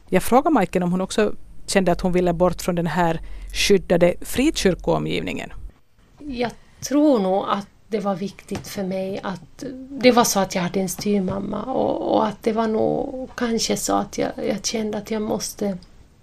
Jag 0.08 0.22
frågade 0.22 0.54
Majken 0.54 0.82
om 0.82 0.90
hon 0.90 1.00
också 1.00 1.34
kände 1.66 1.92
att 1.92 2.00
hon 2.00 2.12
ville 2.12 2.32
bort 2.32 2.62
från 2.62 2.74
den 2.74 2.86
här 2.86 3.20
skyddade 3.52 4.14
frikyrkoomgivningen. 4.20 5.52
Jag 6.18 6.50
tror 6.80 7.18
nog 7.18 7.44
att 7.48 7.66
det 7.88 8.00
var 8.00 8.14
viktigt 8.14 8.68
för 8.68 8.82
mig 8.82 9.20
att 9.22 9.64
det 9.88 10.12
var 10.12 10.24
så 10.24 10.40
att 10.40 10.54
jag 10.54 10.62
hade 10.62 10.80
en 10.80 10.88
styrmamma 10.88 11.62
och, 11.62 12.14
och 12.14 12.26
att 12.26 12.42
det 12.42 12.52
var 12.52 12.68
nog 12.68 13.30
kanske 13.34 13.76
så 13.76 13.94
att 13.94 14.18
jag, 14.18 14.30
jag, 14.48 14.66
kände 14.66 14.98
att 14.98 15.10
jag 15.10 15.22
måste 15.22 15.78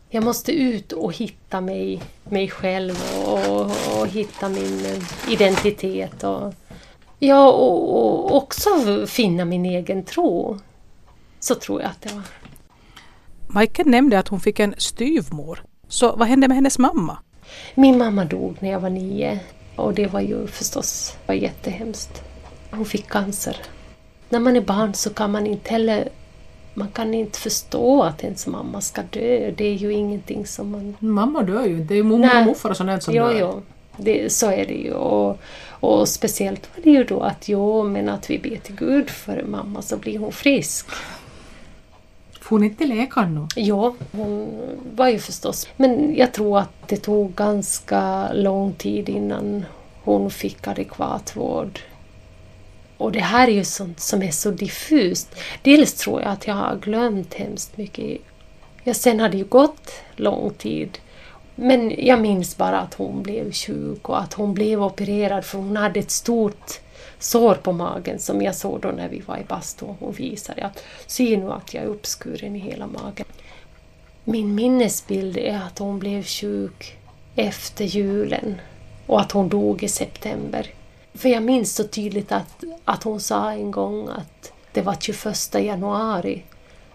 jag 0.09 0.23
måste 0.23 0.51
ut 0.51 0.91
och 0.91 1.13
hitta 1.13 1.61
mig, 1.61 2.01
mig 2.23 2.49
själv 2.49 3.03
och, 3.25 3.47
och, 3.47 3.71
och 3.99 4.07
hitta 4.07 4.49
min 4.49 5.05
identitet. 5.29 6.23
Och, 6.23 6.53
Ja, 7.23 7.51
och, 7.51 7.95
och 7.95 8.35
också 8.35 8.69
finna 9.07 9.45
min 9.45 9.65
egen 9.65 10.03
tro. 10.03 10.59
Så 11.39 11.55
tror 11.55 11.81
jag 11.81 11.89
att 11.89 12.01
det 12.01 12.13
var. 12.13 12.23
Majken 13.47 13.91
nämnde 13.91 14.19
att 14.19 14.27
hon 14.27 14.39
fick 14.39 14.59
en 14.59 14.75
styvmor. 14.77 15.63
Så 15.87 16.15
vad 16.15 16.27
hände 16.27 16.47
med 16.47 16.55
hennes 16.55 16.79
mamma? 16.79 17.17
Min 17.75 17.97
mamma 17.97 18.25
dog 18.25 18.57
när 18.59 18.71
jag 18.71 18.79
var 18.79 18.89
nio 18.89 19.39
och 19.75 19.93
det 19.93 20.07
var 20.07 20.21
ju 20.21 20.47
förstås 20.47 21.17
var 21.25 21.35
jättehemskt. 21.35 22.23
Hon 22.71 22.85
fick 22.85 23.07
cancer. 23.07 23.57
När 24.29 24.39
man 24.39 24.55
är 24.55 24.61
barn 24.61 24.93
så 24.93 25.13
kan 25.13 25.31
man 25.31 25.47
inte 25.47 25.71
heller 25.71 26.09
man 26.73 26.87
kan 26.87 27.13
inte 27.13 27.39
förstå 27.39 28.03
att 28.03 28.23
ens 28.23 28.47
mamma 28.47 28.81
ska 28.81 29.01
dö. 29.01 29.51
Det 29.57 29.65
är 29.65 29.73
ju 29.73 29.93
ingenting 29.93 30.45
som 30.45 30.71
man... 30.71 30.95
Mamma 30.99 31.43
dör 31.43 31.65
ju 31.65 31.77
inte. 31.77 31.83
Det 31.83 31.93
är 31.93 31.97
ju 31.97 32.03
mormor 32.03 32.39
och 32.39 32.45
morfar 32.45 32.69
och 32.69 32.77
sånt 32.77 33.03
som 33.03 33.13
jo, 33.13 33.23
dör. 33.23 33.39
Jo, 33.39 33.61
det, 33.97 34.33
så 34.33 34.51
är 34.51 34.65
det 34.65 34.73
ju. 34.73 34.93
Och, 34.93 35.39
och 35.81 36.07
speciellt 36.07 36.69
var 36.75 36.83
det 36.83 36.89
ju 36.89 37.03
då 37.03 37.19
att 37.19 37.49
jo, 37.49 37.83
men 37.83 38.09
att 38.09 38.29
vi 38.29 38.39
ber 38.39 38.55
till 38.55 38.75
Gud 38.75 39.09
för 39.09 39.43
mamma 39.43 39.81
så 39.81 39.97
blir 39.97 40.19
hon 40.19 40.31
frisk. 40.31 40.87
Får 42.41 42.55
hon 42.55 42.63
inte 42.63 42.85
läkaren 42.85 43.35
då? 43.35 43.47
Ja, 43.55 43.95
hon 44.11 44.61
var 44.95 45.09
ju 45.09 45.19
förstås. 45.19 45.67
Men 45.77 46.15
jag 46.15 46.33
tror 46.33 46.59
att 46.59 46.87
det 46.87 46.97
tog 46.97 47.35
ganska 47.35 48.33
lång 48.33 48.73
tid 48.73 49.09
innan 49.09 49.65
hon 50.03 50.31
fick 50.31 50.67
adekvat 50.67 51.35
vård. 51.35 51.79
Och 52.97 53.11
det 53.11 53.19
här 53.19 53.47
är 53.47 53.51
ju 53.51 53.63
sånt 53.63 53.99
som 53.99 54.23
är 54.23 54.31
så 54.31 54.51
diffust. 54.51 55.35
Dels 55.61 55.93
tror 55.93 56.21
jag 56.21 56.31
att 56.31 56.47
jag 56.47 56.55
har 56.55 56.75
glömt 56.75 57.33
hemskt 57.33 57.77
mycket. 57.77 58.21
Ja, 58.83 58.93
sen 58.93 59.19
har 59.19 59.29
det 59.29 59.37
ju 59.37 59.45
gått 59.45 59.91
lång 60.15 60.53
tid. 60.53 60.97
Men 61.63 62.05
jag 62.05 62.21
minns 62.21 62.57
bara 62.57 62.79
att 62.79 62.93
hon 62.93 63.23
blev 63.23 63.51
sjuk 63.51 64.09
och 64.09 64.19
att 64.19 64.33
hon 64.33 64.53
blev 64.53 64.83
opererad 64.83 65.45
för 65.45 65.57
hon 65.57 65.77
hade 65.77 65.99
ett 65.99 66.11
stort 66.11 66.79
sår 67.19 67.55
på 67.55 67.71
magen 67.71 68.19
som 68.19 68.41
jag 68.41 68.55
såg 68.55 68.81
då 68.81 68.87
när 68.87 69.09
vi 69.09 69.19
var 69.19 69.37
i 69.37 69.43
bastun. 69.43 69.95
Hon 69.99 70.11
visade 70.11 70.65
att 70.65 70.83
se 71.07 71.37
nu 71.37 71.51
att 71.51 71.73
jag 71.73 71.83
är 71.83 71.87
uppskuren 71.87 72.55
i 72.55 72.59
hela 72.59 72.87
magen. 72.87 73.25
Min 74.23 74.55
minnesbild 74.55 75.37
är 75.37 75.57
att 75.57 75.79
hon 75.79 75.99
blev 75.99 76.23
sjuk 76.23 76.97
efter 77.35 77.85
julen 77.85 78.61
och 79.05 79.21
att 79.21 79.31
hon 79.31 79.49
dog 79.49 79.83
i 79.83 79.87
september. 79.87 80.67
För 81.13 81.29
jag 81.29 81.43
minns 81.43 81.75
så 81.75 81.83
tydligt 81.83 82.31
att, 82.31 82.63
att 82.85 83.03
hon 83.03 83.19
sa 83.19 83.51
en 83.51 83.71
gång 83.71 84.09
att, 84.09 84.51
det 84.71 84.81
var 84.81 84.95
21 84.99 85.65
januari 85.65 86.43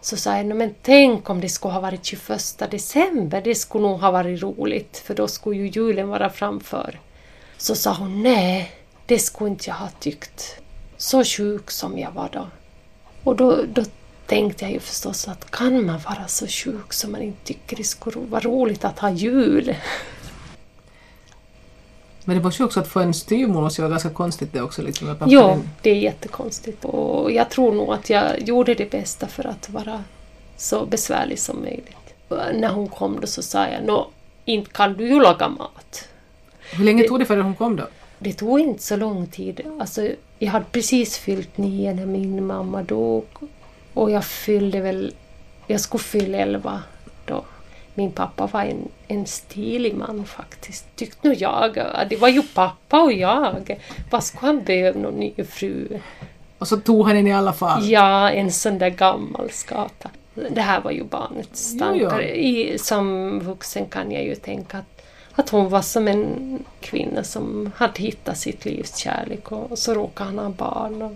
så 0.06 0.16
sa 0.16 0.36
jag, 0.36 0.46
men 0.46 0.74
tänk 0.82 1.30
om 1.30 1.40
det 1.40 1.48
skulle 1.48 1.74
ha 1.74 1.80
varit 1.80 2.04
21 2.04 2.70
december, 2.70 3.42
det 3.42 3.54
skulle 3.54 3.88
nog 3.88 4.00
ha 4.00 4.10
varit 4.10 4.42
roligt 4.42 5.02
för 5.04 5.14
då 5.14 5.28
skulle 5.28 5.56
ju 5.56 5.68
julen 5.68 6.08
vara 6.08 6.30
framför. 6.30 7.00
Så 7.56 7.74
sa 7.74 7.92
hon, 7.94 8.22
nej, 8.22 8.70
det 9.06 9.18
skulle 9.18 9.50
inte 9.50 9.70
jag 9.70 9.74
ha 9.74 9.88
tyckt. 9.88 10.58
Så 10.96 11.24
sjuk 11.24 11.70
som 11.70 11.98
jag 11.98 12.10
var 12.10 12.28
då. 12.32 12.46
Och 13.24 13.36
då, 13.36 13.64
då 13.68 13.84
tänkte 14.26 14.64
jag 14.64 14.72
ju 14.72 14.80
förstås 14.80 15.28
att 15.28 15.50
kan 15.50 15.86
man 15.86 15.98
vara 15.98 16.26
så 16.26 16.46
sjuk 16.46 16.92
som 16.92 17.12
man 17.12 17.22
inte 17.22 17.44
tycker 17.44 17.76
det 17.76 17.84
skulle 17.84 18.20
vara 18.20 18.40
roligt 18.40 18.84
att 18.84 18.98
ha 18.98 19.10
jul? 19.10 19.74
Men 22.28 22.36
det 22.36 22.42
var 22.42 22.50
ju 22.58 22.64
också 22.64 22.80
att 22.80 22.88
få 22.88 23.00
en 23.00 23.14
styvmor 23.14 23.60
måste 23.60 23.80
ju 23.80 23.82
vara 23.82 23.90
ganska 23.90 24.10
konstigt 24.10 24.52
det 24.52 24.62
också. 24.62 24.82
Liksom, 24.82 25.16
Ja, 25.26 25.58
det 25.82 25.90
är 25.90 25.94
jättekonstigt. 25.94 26.84
Och 26.84 27.32
jag 27.32 27.50
tror 27.50 27.72
nog 27.74 27.94
att 27.94 28.10
jag 28.10 28.42
gjorde 28.48 28.74
det 28.74 28.90
bästa 28.90 29.26
för 29.26 29.46
att 29.46 29.70
vara 29.70 30.04
så 30.56 30.86
besvärlig 30.86 31.38
som 31.38 31.60
möjligt. 31.62 32.14
När 32.54 32.68
hon 32.68 32.88
kom 32.88 33.20
då 33.20 33.26
så 33.26 33.42
sa 33.42 33.68
jag, 33.68 33.84
nå, 33.84 34.08
inte 34.44 34.70
kan 34.70 34.94
du 34.94 35.08
ju 35.08 35.20
laga 35.22 35.48
mat. 35.48 36.08
Hur 36.72 36.84
länge 36.84 37.08
tog 37.08 37.18
det 37.18 37.26
förrän 37.26 37.44
hon 37.44 37.54
kom 37.54 37.76
då? 37.76 37.88
Det 38.18 38.32
tog 38.32 38.60
inte 38.60 38.82
så 38.82 38.96
lång 38.96 39.26
tid. 39.26 39.60
Alltså, 39.80 40.08
jag 40.38 40.50
hade 40.50 40.64
precis 40.64 41.18
fyllt 41.18 41.58
nio 41.58 41.94
när 41.94 42.06
min 42.06 42.46
mamma 42.46 42.82
dog. 42.82 43.24
Och 43.94 44.10
jag 44.10 44.24
fyllde 44.24 44.80
väl... 44.80 45.14
Jag 45.66 45.80
skulle 45.80 46.02
fylla 46.04 46.38
elva. 46.38 46.82
Min 47.98 48.12
pappa 48.12 48.46
var 48.46 48.62
en, 48.62 48.88
en 49.08 49.26
stilig 49.26 49.94
man 49.94 50.24
faktiskt, 50.24 50.96
tyckte 50.96 51.28
nog 51.28 51.36
jag. 51.36 51.74
Det 52.10 52.16
var 52.16 52.28
ju 52.28 52.42
pappa 52.42 53.02
och 53.02 53.12
jag. 53.12 53.78
Vad 54.10 54.24
skulle 54.24 54.46
han 54.46 54.62
behöva 54.64 54.98
någon 54.98 55.14
ny 55.14 55.32
fru? 55.48 56.00
Och 56.58 56.68
så 56.68 56.76
tog 56.76 57.06
han 57.06 57.16
en 57.16 57.26
i 57.26 57.32
alla 57.32 57.52
fall. 57.52 57.88
Ja, 57.88 58.30
en 58.30 58.52
sån 58.52 58.78
där 58.78 58.90
gammal 58.90 59.50
skata. 59.50 60.10
Det 60.50 60.60
här 60.60 60.80
var 60.80 60.90
ju 60.90 61.04
barnets 61.04 61.78
tankar. 61.78 62.22
I, 62.22 62.78
som 62.78 63.38
vuxen 63.40 63.86
kan 63.86 64.12
jag 64.12 64.24
ju 64.24 64.34
tänka 64.34 64.78
att, 64.78 65.02
att 65.32 65.48
hon 65.48 65.68
var 65.68 65.82
som 65.82 66.08
en 66.08 66.64
kvinna 66.80 67.24
som 67.24 67.70
hade 67.76 68.02
hittat 68.02 68.38
sitt 68.38 68.64
livs 68.64 68.96
kärlek 68.96 69.52
och 69.52 69.78
så 69.78 69.94
råkade 69.94 70.30
han 70.30 70.38
ha 70.38 70.48
barn. 70.48 71.02
Och 71.02 71.14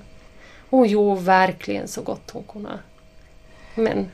hon 0.70 0.88
gjorde 0.88 1.20
verkligen 1.20 1.88
så 1.88 2.02
gott 2.02 2.30
hon 2.30 2.42
kunde. 2.42 2.78
Men 3.74 4.10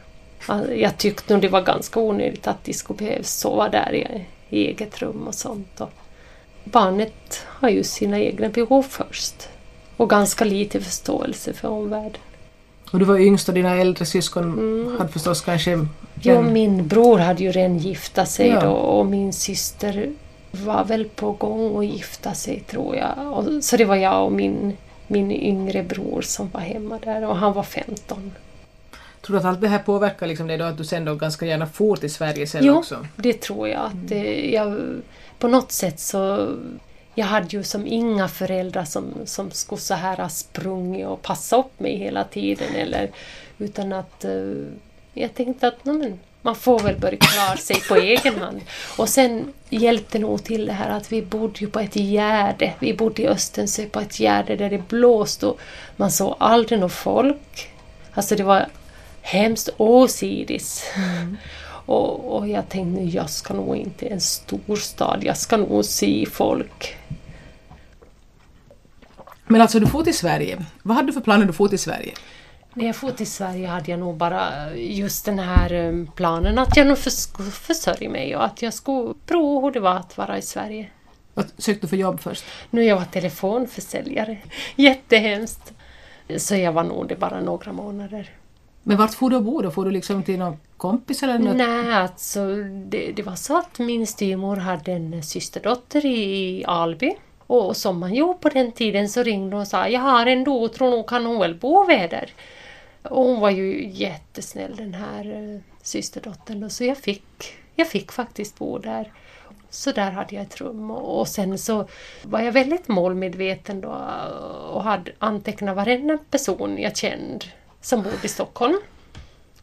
jag 0.77 0.97
tyckte 0.99 1.33
nog 1.33 1.43
det 1.43 1.49
var 1.49 1.63
ganska 1.63 2.01
onödigt 2.01 2.47
att 2.47 2.65
de 2.65 2.73
skulle 2.75 2.97
behöva 2.97 3.23
sova 3.23 3.69
där 3.69 3.95
i, 3.95 4.25
eget 4.51 4.99
rum 5.03 5.25
och 5.29 5.35
sånt. 5.35 5.81
Och 5.81 5.91
barnet 6.65 7.41
har 7.45 7.69
ju 7.69 7.85
sina 7.85 8.19
egna 8.21 8.49
behov 8.49 8.83
först. 8.83 9.49
Och 9.97 10.11
ganska 10.11 10.45
lite 10.45 10.81
förståelse 10.81 11.53
för 11.53 11.69
omvärlden. 11.69 12.21
Och 12.93 12.99
du 12.99 13.05
var 13.05 13.19
yngst 13.19 13.49
och 13.49 13.55
dina 13.55 13.75
äldre 13.77 14.07
syskon 14.07 14.45
Mm. 14.45 14.97
hade 14.99 15.13
förstås 15.13 15.41
kanske... 15.41 15.71
Jo, 16.23 16.35
den- 16.35 16.53
min 16.53 16.87
bror 16.89 17.19
hade 17.19 17.43
ju 17.43 17.53
redan 17.53 17.79
gifta 17.79 18.27
sig 18.27 18.49
Ja. 18.49 18.61
då 18.61 18.71
och 18.73 19.07
min 19.07 19.33
syster 19.33 20.13
var 20.51 20.85
väl 20.85 21.05
på 21.05 21.33
gång 21.33 21.79
att 21.79 21.87
gifta 21.87 22.35
sig 22.35 22.61
tror 22.61 22.97
jag. 22.97 23.33
Och, 23.33 23.65
så 23.65 23.77
det 23.77 23.85
var 23.85 23.97
jag 23.97 24.25
och 24.25 24.33
min, 24.33 24.77
min 25.07 25.33
yngre 25.33 25.83
bror 25.83 26.23
som 26.23 26.49
var 26.53 26.61
hemma 26.61 26.99
där 27.05 27.25
och 27.29 27.37
han 27.37 27.53
var 27.53 27.63
15. 27.63 28.33
Tror 29.27 29.35
du 29.35 29.41
att 29.41 29.45
allt 29.45 29.61
det 29.61 29.69
här 29.69 29.79
påverkar 29.79 30.27
liksom 30.27 30.47
dig 30.47 30.59
då 30.59 30.65
att 30.65 30.79
du 30.79 30.85
sen 30.85 31.05
då 31.05 31.15
ganska 31.15 31.47
gärna 31.47 31.67
for 31.67 31.97
till 31.97 32.13
Sverige 32.13 32.47
sen 32.47 32.65
Jo, 32.65 32.79
också? 32.79 33.07
det 33.17 33.41
tror 33.41 33.69
jag. 33.69 33.81
Att 33.81 34.09
det, 34.09 34.51
jag 34.51 34.81
på 35.39 35.49
något 35.49 35.73
sätt 35.73 36.01
så... 36.01 36.55
Jag 37.15 37.27
hade 37.27 37.47
ju 37.47 37.63
som 37.63 37.87
inga 37.87 38.29
föräldrar 38.29 38.85
som, 38.85 39.15
som 39.25 39.51
skulle 39.51 39.81
så 39.81 39.95
här 39.95 40.17
ha 40.17 40.29
sprungit 40.29 41.07
och 41.07 41.23
passa 41.23 41.57
upp 41.57 41.81
mig 41.81 41.97
hela 41.97 42.25
tiden. 42.25 42.75
Eller, 42.75 43.11
utan 43.59 43.93
att 43.93 44.25
eh, 44.25 44.33
jag 45.13 45.35
tänkte 45.35 45.69
att 45.69 45.85
men, 45.85 46.19
man 46.43 46.55
får 46.55 46.81
väl 46.81 46.99
börja 46.99 47.19
klara 47.19 47.57
sig 47.57 47.81
på 47.89 47.95
egen 47.95 48.39
hand. 48.39 48.61
Och 48.97 49.09
sen 49.09 49.53
hjälpte 49.69 50.19
nog 50.19 50.45
till 50.45 50.67
det 50.67 50.73
här 50.73 50.91
att 50.91 51.13
vi 51.13 51.23
bodde 51.23 51.61
ju 51.61 51.67
på 51.67 51.81
ett 51.81 51.97
gärde. 51.97 52.73
Vi 52.79 52.95
bodde 52.95 53.23
i 53.23 53.29
Östensjö 53.29 53.87
på 53.87 54.01
ett 54.01 54.21
gärde 54.21 54.57
där 54.57 54.71
det 54.71 54.89
blåste 54.89 55.47
och 55.47 55.61
man 55.97 56.11
såg 56.11 56.37
aldrig 56.39 56.81
något 56.81 56.93
folk. 56.93 57.71
Alltså 58.13 58.37
det 58.37 58.43
var 58.43 58.67
hemskt 59.27 59.69
åsidis. 59.77 60.85
Och, 61.89 62.37
och 62.37 62.49
jag 62.49 62.69
tänkte 62.69 63.01
nu, 63.01 63.09
jag 63.09 63.31
ska 63.31 63.55
nog 63.55 63.77
inte 63.77 64.07
i 64.07 64.09
en 64.09 64.21
storstad, 64.21 65.19
jag 65.23 65.37
ska 65.37 65.57
nog 65.57 65.85
se 65.85 66.27
folk. 66.31 66.97
Men 69.47 69.61
alltså 69.61 69.81
du 69.81 69.87
for 69.87 70.03
till 70.03 70.17
Sverige. 70.17 70.65
Vad 70.83 70.97
hade 70.97 71.09
du 71.09 71.13
för 71.13 71.21
planer 71.21 71.39
när 71.39 71.47
du 71.47 71.53
for 71.53 71.69
till 71.69 71.79
Sverige? 71.79 72.13
När 72.75 72.87
jag 72.87 72.97
for 72.97 73.11
till 73.11 73.27
Sverige 73.27 73.67
hade 73.67 73.91
jag 73.91 74.01
nog 74.01 74.17
bara 74.17 74.75
just 74.75 75.25
den 75.25 75.39
här 75.39 75.73
eh, 75.73 75.93
planen 76.15 76.59
att 76.59 76.77
jag 76.77 76.87
nog 76.87 76.99
skulle 76.99 77.51
försörja 77.51 78.11
mig 78.11 78.37
och 78.37 78.45
att 78.45 78.63
jag 78.63 78.75
skulle 78.75 79.15
prova 79.27 79.67
hur 79.67 79.73
det 79.73 79.81
var 79.81 79.95
att 79.95 80.19
vara 80.19 80.39
i 80.39 80.43
Sverige. 80.43 80.91
Vad 81.35 81.47
sökte 81.59 81.87
du 81.87 81.89
för 81.89 81.97
jobb 81.97 82.21
först? 82.21 82.45
Nu 82.71 82.85
jag 82.85 82.97
var 82.97 83.05
telefonförsäljare. 83.05 84.39
Jättehemskt. 84.77 85.73
Så 86.37 86.57
jag 86.57 86.73
var 86.73 86.85
nog 86.85 87.09
det 87.09 87.17
bara 87.17 87.41
några 87.41 87.73
månader. 87.73 88.31
Men 88.89 88.97
vart 88.97 89.15
får 89.15 89.31
du 89.31 89.41
bo 89.41 89.63
då? 89.63 89.71
Får 89.71 89.85
du 89.85 89.91
liksom 89.91 90.23
till 90.23 90.39
någon 90.39 90.57
kompis 90.77 91.23
eller 91.23 91.39
något? 91.39 91.57
Nej, 91.57 91.93
alltså 91.93 92.47
det, 92.65 93.13
det 93.13 93.23
var 93.23 93.35
så 93.35 93.59
att 93.59 93.79
min 93.79 94.07
styvmor 94.07 94.57
hade 94.57 94.93
en 94.93 95.23
systerdotter 95.23 96.07
i 96.07 96.65
Alby. 96.67 97.15
Och 97.47 97.77
som 97.77 97.99
man 97.99 98.15
gjorde 98.15 98.39
på 98.39 98.49
den 98.49 98.73
tiden 98.73 99.09
så 99.09 99.23
ringde 99.23 99.57
hon 99.57 99.61
och 99.61 99.69
sa 99.69 99.89
jag 99.89 100.01
har 100.01 100.27
en 100.27 100.45
dotter 100.45 100.83
och 100.83 100.91
nog 100.91 101.09
kan 101.09 101.27
hon 101.27 101.39
väl 101.39 101.55
bo 101.55 101.87
med. 101.87 102.31
Och 103.03 103.25
hon 103.25 103.41
var 103.41 103.51
ju 103.51 103.89
jättesnäll 103.89 104.77
den 104.77 104.95
här 104.95 105.55
eh, 105.55 105.61
systerdottern 105.83 106.61
då, 106.61 106.69
så 106.69 106.85
jag 106.85 106.99
fick, 106.99 107.55
jag 107.75 107.89
fick 107.89 108.13
faktiskt 108.13 108.59
bo 108.59 108.79
där. 108.79 109.13
Så 109.71 109.93
där 109.93 110.11
hade 110.11 110.35
jag 110.35 110.43
ett 110.43 110.61
rum 110.61 110.91
och 110.91 111.29
sen 111.29 111.59
så 111.59 111.89
var 112.23 112.41
jag 112.41 112.53
väldigt 112.53 112.89
målmedveten 112.89 113.81
då 113.81 114.09
och 114.71 114.83
hade 114.83 115.13
antecknat 115.19 115.77
varenda 115.77 116.19
person 116.31 116.79
jag 116.79 116.97
kände 116.97 117.47
som 117.87 118.03
bodde 118.03 118.19
i 118.25 118.29
Stockholm. 118.29 118.81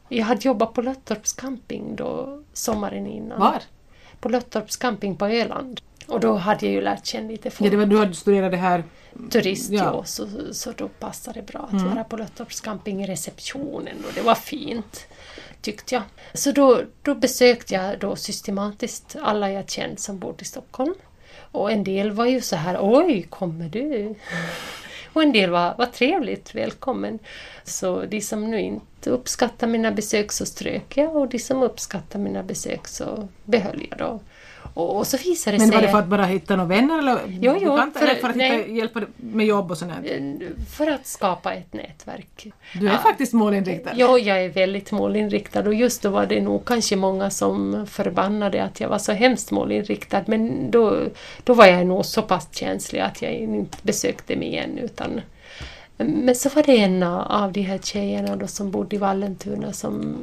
Jag 0.09 0.25
hade 0.25 0.41
jobbat 0.47 0.73
på 0.73 0.81
Löttorps 0.81 1.33
camping 1.33 1.95
då 1.95 2.43
sommaren 2.53 3.07
innan. 3.07 3.39
Var? 3.39 3.61
På 4.19 4.29
Löttorps 4.29 4.77
camping 4.77 5.15
på 5.15 5.25
Öland. 5.25 5.81
Och 6.07 6.19
då 6.19 6.33
hade 6.33 6.65
jag 6.65 6.73
ju 6.73 6.81
lärt 6.81 7.05
känna 7.05 7.27
lite 7.27 7.47
Ja, 7.47 7.51
folk. 7.51 7.71
det 7.71 7.77
var, 7.77 7.85
du 7.85 7.97
hade 7.97 8.13
studerat 8.13 8.51
det 8.51 8.57
här... 8.57 8.83
turist 9.29 9.69
Ja. 9.69 9.83
ja. 9.83 10.03
så, 10.03 10.27
så 10.51 10.71
då 10.71 10.87
passade 10.87 11.39
det 11.39 11.45
bra 11.45 11.69
att 11.71 11.81
vara 11.81 12.03
på 12.03 12.17
Löttorps 12.17 12.61
camping 12.61 13.03
i 13.03 13.07
receptionen 13.07 13.97
och 14.07 14.13
det 14.15 14.21
var 14.21 14.35
fint 14.35 15.07
tyckte 15.61 15.95
jag. 15.95 16.03
Så 16.33 16.51
då, 16.51 16.81
då 17.01 17.15
besökte 17.15 17.73
jag 17.73 17.99
då 17.99 18.15
systematiskt 18.15 19.15
alla 19.21 19.51
jag 19.51 19.69
kände 19.69 19.97
som 20.01 20.19
bodde 20.19 20.41
i 20.41 20.45
Stockholm. 20.45 20.95
Och 21.51 21.71
en 21.71 21.83
del 21.83 22.11
var 22.11 22.25
ju 22.25 22.41
så 22.41 22.55
här 22.55 22.77
oj, 22.81 23.27
kommer 23.29 23.69
du? 23.69 24.15
Och 25.13 25.23
en 25.23 25.31
del 25.31 25.49
var, 25.49 25.75
var 25.77 25.85
trevligt, 25.85 26.55
välkommen. 26.55 27.19
Så 27.63 28.05
de 28.05 28.21
som 28.21 28.51
nu 28.51 28.61
inte 28.61 28.85
uppskattar 29.07 29.67
mina 29.67 29.91
besök 29.91 30.31
så 30.31 30.45
strök 30.45 30.97
jag 30.97 31.15
och 31.15 31.27
de 31.29 31.39
som 31.39 31.63
uppskattar 31.63 32.19
mina 32.19 32.43
besök 32.43 32.87
så 32.87 33.27
behöll 33.45 33.87
jag 33.89 33.99
då. 33.99 34.19
Och, 34.73 34.97
och 34.97 35.07
så 35.07 35.17
visade 35.17 35.57
det 35.57 35.59
Men 35.61 35.67
sig... 35.67 35.75
var 35.75 35.81
det 35.81 35.91
för 35.91 35.99
att 35.99 36.07
bara 36.07 36.25
hitta 36.25 36.55
några 36.55 36.69
vänner 36.69 36.99
eller 36.99 37.19
Jo, 37.27 37.57
jo, 37.61 37.71
bekanta? 37.71 37.99
för- 37.99 38.07
eller 38.07 38.19
för 38.19 38.29
att 38.29 38.35
hitta, 38.35 38.47
nej. 38.47 38.77
hjälpa 38.77 39.01
med 39.15 39.45
jobb 39.45 39.71
och 39.71 39.77
sånt 39.77 39.91
här? 39.91 40.37
För 40.77 40.87
att 40.87 41.07
skapa 41.07 41.53
ett 41.53 41.73
nätverk. 41.73 42.47
Du 42.79 42.89
är 42.89 42.97
faktiskt 42.97 43.33
målinriktad. 43.33 43.91
Ja, 43.95 44.17
jag 44.17 44.43
är 44.43 44.49
väldigt 44.49 44.91
målinriktad 44.91 45.59
och 45.59 45.73
just 45.73 46.01
då 46.01 46.09
var 46.09 46.25
det 46.25 46.41
nog 46.41 46.65
kanske 46.65 46.95
många 46.95 47.29
som 47.29 47.87
förbannade 47.89 48.63
att 48.63 48.79
jag 48.79 48.89
var 48.89 48.97
så 48.99 49.11
hemskt 49.11 49.51
målinriktad 49.51 50.23
men 50.25 50.71
då, 50.71 50.99
då 51.43 51.53
var 51.53 51.65
jag 51.65 51.87
nog 51.87 52.05
så 52.05 52.21
pass 52.21 52.47
känslig 52.51 52.99
att 52.99 53.21
jag 53.21 53.31
inte 53.33 53.77
besökte 53.81 54.35
mig 54.35 54.47
igen 54.47 54.77
utan 54.77 55.21
men 55.97 56.35
så 56.35 56.49
var 56.49 56.63
det 56.63 56.77
en 56.77 57.03
av 57.03 57.51
de 57.51 57.61
här 57.61 57.77
tjejerna 57.77 58.35
då 58.35 58.47
som 58.47 58.71
bodde 58.71 58.95
i 58.95 58.99
Vallentuna 58.99 59.73
som, 59.73 60.15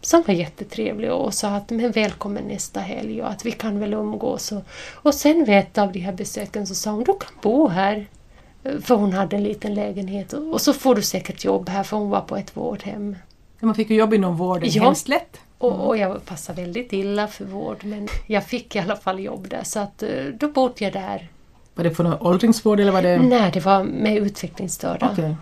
som 0.00 0.22
var 0.26 0.34
jättetrevlig 0.34 1.12
och 1.12 1.34
sa 1.34 1.48
att 1.48 1.70
men 1.70 1.90
välkommen 1.90 2.44
nästa 2.44 2.80
helg 2.80 3.22
och 3.22 3.30
att 3.30 3.46
vi 3.46 3.52
kan 3.52 3.80
väl 3.80 3.94
umgås. 3.94 4.52
Och, 4.52 4.62
och 4.92 5.14
sen 5.14 5.44
vid 5.44 5.58
ett 5.58 5.78
av 5.78 5.92
de 5.92 5.98
här 5.98 6.12
besöken 6.12 6.66
så 6.66 6.74
sa 6.74 6.90
hon 6.90 7.04
du 7.04 7.12
kan 7.12 7.32
bo 7.42 7.68
här. 7.68 8.06
För 8.80 8.94
hon 8.94 9.12
hade 9.12 9.36
en 9.36 9.42
liten 9.44 9.74
lägenhet 9.74 10.32
och 10.32 10.52
och 10.52 10.60
så 10.60 10.72
får 10.72 10.94
du 10.94 11.02
säkert 11.02 11.44
jobb 11.44 11.68
här 11.68 11.82
för 11.82 11.96
hon 11.96 12.10
var 12.10 12.20
på 12.20 12.36
ett 12.36 12.56
vårdhem. 12.56 13.16
Man 13.60 13.74
fick 13.74 13.90
ju 13.90 13.96
jobb 13.96 14.14
inom 14.14 14.36
vården, 14.36 14.68
Ja. 14.72 14.82
hemskt 14.84 15.08
lätt. 15.08 15.40
Och, 15.58 15.86
och 15.86 15.96
jag 15.96 16.24
passade 16.24 16.62
väldigt 16.62 16.92
illa 16.92 17.28
för 17.28 17.44
vård 17.44 17.84
men 17.84 18.08
jag 18.26 18.44
fick 18.44 18.76
i 18.76 18.78
alla 18.78 18.96
fall 18.96 19.20
jobb 19.20 19.48
där 19.48 19.62
så 19.64 19.78
att 19.80 20.02
eh, 20.02 20.24
då 20.40 20.48
bodde 20.48 20.84
jag 20.84 20.92
där. 20.92 21.28
Var 21.76 21.84
det 21.84 21.90
för 21.90 22.04
någon 22.04 22.20
åldringsvård 22.20 22.80
eller 22.80 22.92
var 22.92 23.02
det... 23.02 23.18
Nej, 23.18 23.50
det 23.52 23.60
var 23.60 23.84
med 23.84 24.16
utvecklingsstörda. 24.16 25.10
Okej. 25.12 25.36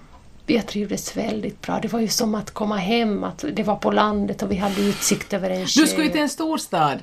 Jag 0.46 0.66
trivdes 0.66 1.16
väldigt 1.16 1.60
bra. 1.60 1.78
Det 1.82 1.88
var 1.88 2.00
ju 2.00 2.08
som 2.08 2.34
att 2.34 2.50
komma 2.50 2.76
hem, 2.76 3.24
att 3.24 3.44
det 3.52 3.62
var 3.62 3.76
på 3.76 3.90
landet 3.90 4.42
och 4.42 4.50
vi 4.50 4.56
hade 4.56 4.80
utsikt 4.80 5.32
över 5.32 5.50
en 5.50 5.66
sjö. 5.66 5.80
Du 5.80 5.86
skulle 5.86 6.08
till 6.08 6.20
en 6.20 6.28
storstad. 6.28 6.98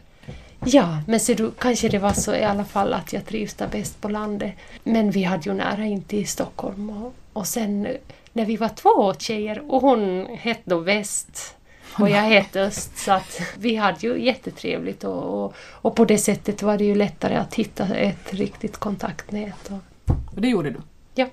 Ja, 0.66 1.02
men 1.08 1.20
ser 1.20 1.36
du, 1.36 1.52
kanske 1.52 1.90
det 1.90 2.00
var 2.00 2.14
så 2.14 2.36
i 2.36 2.44
alla 2.44 2.66
fall 2.66 2.94
att 2.94 3.14
jag 3.14 3.26
trivs 3.26 3.54
där 3.54 3.68
bäst 3.68 4.02
på 4.02 4.10
landet. 4.10 4.54
Men 4.84 5.12
vi 5.12 5.24
hade 5.24 5.50
ju 5.50 5.54
nära 5.54 5.86
in 5.86 6.04
till 6.04 6.28
Stockholm 6.28 6.90
och, 6.90 7.14
och 7.34 7.48
sen 7.48 7.88
när 8.34 8.46
vi 8.46 8.58
var 8.58 8.70
två 8.70 9.14
tjejer 9.14 9.72
och 9.72 9.82
hon 9.82 10.26
hette 10.26 10.62
då 10.66 10.78
Väst 10.78 11.56
och 12.00 12.10
jag 12.10 12.22
hette 12.22 12.62
Öst 12.62 12.98
så 12.98 13.12
att 13.12 13.42
vi 13.58 13.76
hade 13.76 14.00
ju 14.08 14.26
jättetrevligt 14.26 15.04
och, 15.04 15.44
och, 15.46 15.54
och 15.58 15.96
på 15.96 16.06
det 16.06 16.18
sättet 16.18 16.62
var 16.64 16.78
det 16.78 16.84
ju 16.84 16.96
lättare 16.96 17.36
att 17.36 17.54
hitta 17.54 17.96
ett 17.96 18.34
riktigt 18.34 18.78
kontaktnät. 18.78 19.70
Och, 19.72 20.14
Och 20.36 20.42
det 20.42 20.48
gjorde 20.48 20.70
du? 20.70 20.78
ja, 21.16 21.26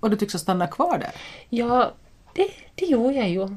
Och 0.00 0.10
du 0.10 0.16
tycks 0.16 0.32
ha 0.34 0.40
stannat 0.40 0.70
kvar 0.70 0.98
där? 0.98 1.10
ja 1.48 1.92
det, 2.34 2.48
det 2.74 2.86
gjorde 2.86 3.14
jag 3.14 3.28
ju. 3.28 3.48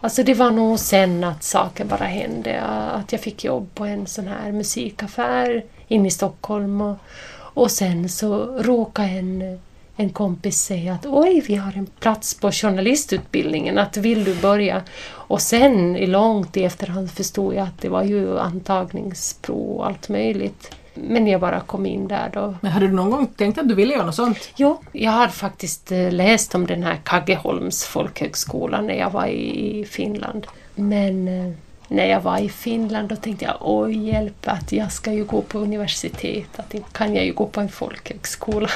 Alltså 0.00 0.22
det 0.22 0.34
var 0.34 0.50
nog 0.50 0.78
sen 0.78 1.24
att 1.24 1.42
saker 1.42 1.84
bara 1.84 2.04
hände. 2.04 2.60
Att 2.62 3.12
jag 3.12 3.20
fick 3.20 3.44
jobb 3.44 3.68
på 3.74 3.84
en 3.84 4.06
sån 4.06 4.28
här 4.28 4.52
musikaffär 4.52 5.64
inne 5.88 6.08
i 6.08 6.10
Stockholm. 6.10 6.80
Och, 6.80 6.96
och 7.36 7.70
sen 7.70 8.08
så 8.08 8.44
råkade 8.62 9.08
en, 9.08 9.60
en 9.96 10.10
kompis 10.10 10.62
säga 10.62 10.94
att 10.94 11.06
oj, 11.06 11.44
vi 11.46 11.54
har 11.54 11.72
en 11.72 11.86
plats 11.86 12.34
på 12.34 12.52
journalistutbildningen, 12.52 13.78
att 13.78 13.96
vill 13.96 14.24
du 14.24 14.34
börja? 14.34 14.82
Och 15.06 15.40
sen 15.40 15.96
i 15.96 16.06
långt 16.06 16.56
i 16.56 16.64
efterhand 16.64 17.10
förstod 17.10 17.54
jag 17.54 17.62
att 17.62 17.80
det 17.80 17.88
var 17.88 18.02
ju 18.02 18.38
antagningsprov 18.38 19.76
och 19.76 19.86
allt 19.86 20.08
möjligt. 20.08 20.74
Men 20.94 21.26
jag 21.26 21.40
bara 21.40 21.60
kom 21.60 21.86
in 21.86 22.08
där 22.08 22.30
då. 22.32 22.54
Men 22.60 22.72
hade 22.72 22.86
du 22.86 22.92
någon 22.92 23.10
gång 23.10 23.26
tänkt 23.26 23.58
att 23.58 23.68
du 23.68 23.74
ville 23.74 23.92
göra 23.94 24.06
något 24.06 24.14
sånt? 24.14 24.52
Jo, 24.56 24.80
jag 24.92 25.10
har 25.10 25.28
faktiskt 25.28 25.92
eh, 25.92 26.12
läst 26.12 26.54
om 26.54 26.66
den 26.66 26.82
här 26.82 27.00
Kaggeholms 27.04 27.84
folkhögskola 27.84 28.80
när 28.80 28.94
jag 28.94 29.10
var 29.10 29.26
i 29.26 29.84
Finland. 29.90 30.46
Men 30.74 31.28
eh, 31.28 31.54
när 31.88 32.06
jag 32.06 32.20
var 32.20 32.38
i 32.38 32.48
Finland 32.48 33.08
då 33.08 33.16
tänkte 33.16 33.44
jag 33.44 33.56
oj 33.60 34.08
hjälp 34.08 34.48
att 34.48 34.72
jag 34.72 34.92
ska 34.92 35.12
ju 35.12 35.24
gå 35.24 35.42
på 35.42 35.58
universitet, 35.58 36.48
att 36.56 36.74
kan 36.92 37.14
jag 37.14 37.24
ju 37.24 37.32
gå 37.32 37.46
på 37.46 37.60
en 37.60 37.68
folkhögskola. 37.68 38.70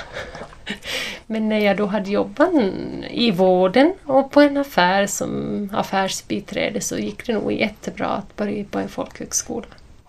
Men 1.26 1.48
när 1.48 1.58
jag 1.58 1.76
då 1.76 1.86
hade 1.86 2.10
jobbat 2.10 2.50
i 3.10 3.30
vården 3.30 3.94
och 4.04 4.30
på 4.30 4.40
en 4.40 4.56
affär 4.56 5.06
som 5.06 5.70
affärsbiträde 5.74 6.80
så 6.80 6.98
gick 6.98 7.26
det 7.26 7.32
nog 7.32 7.52
jättebra 7.52 8.06
att 8.06 8.36
börja 8.36 8.64
på 8.64 8.78
en 8.78 8.88
folkhögskola. 8.88 9.66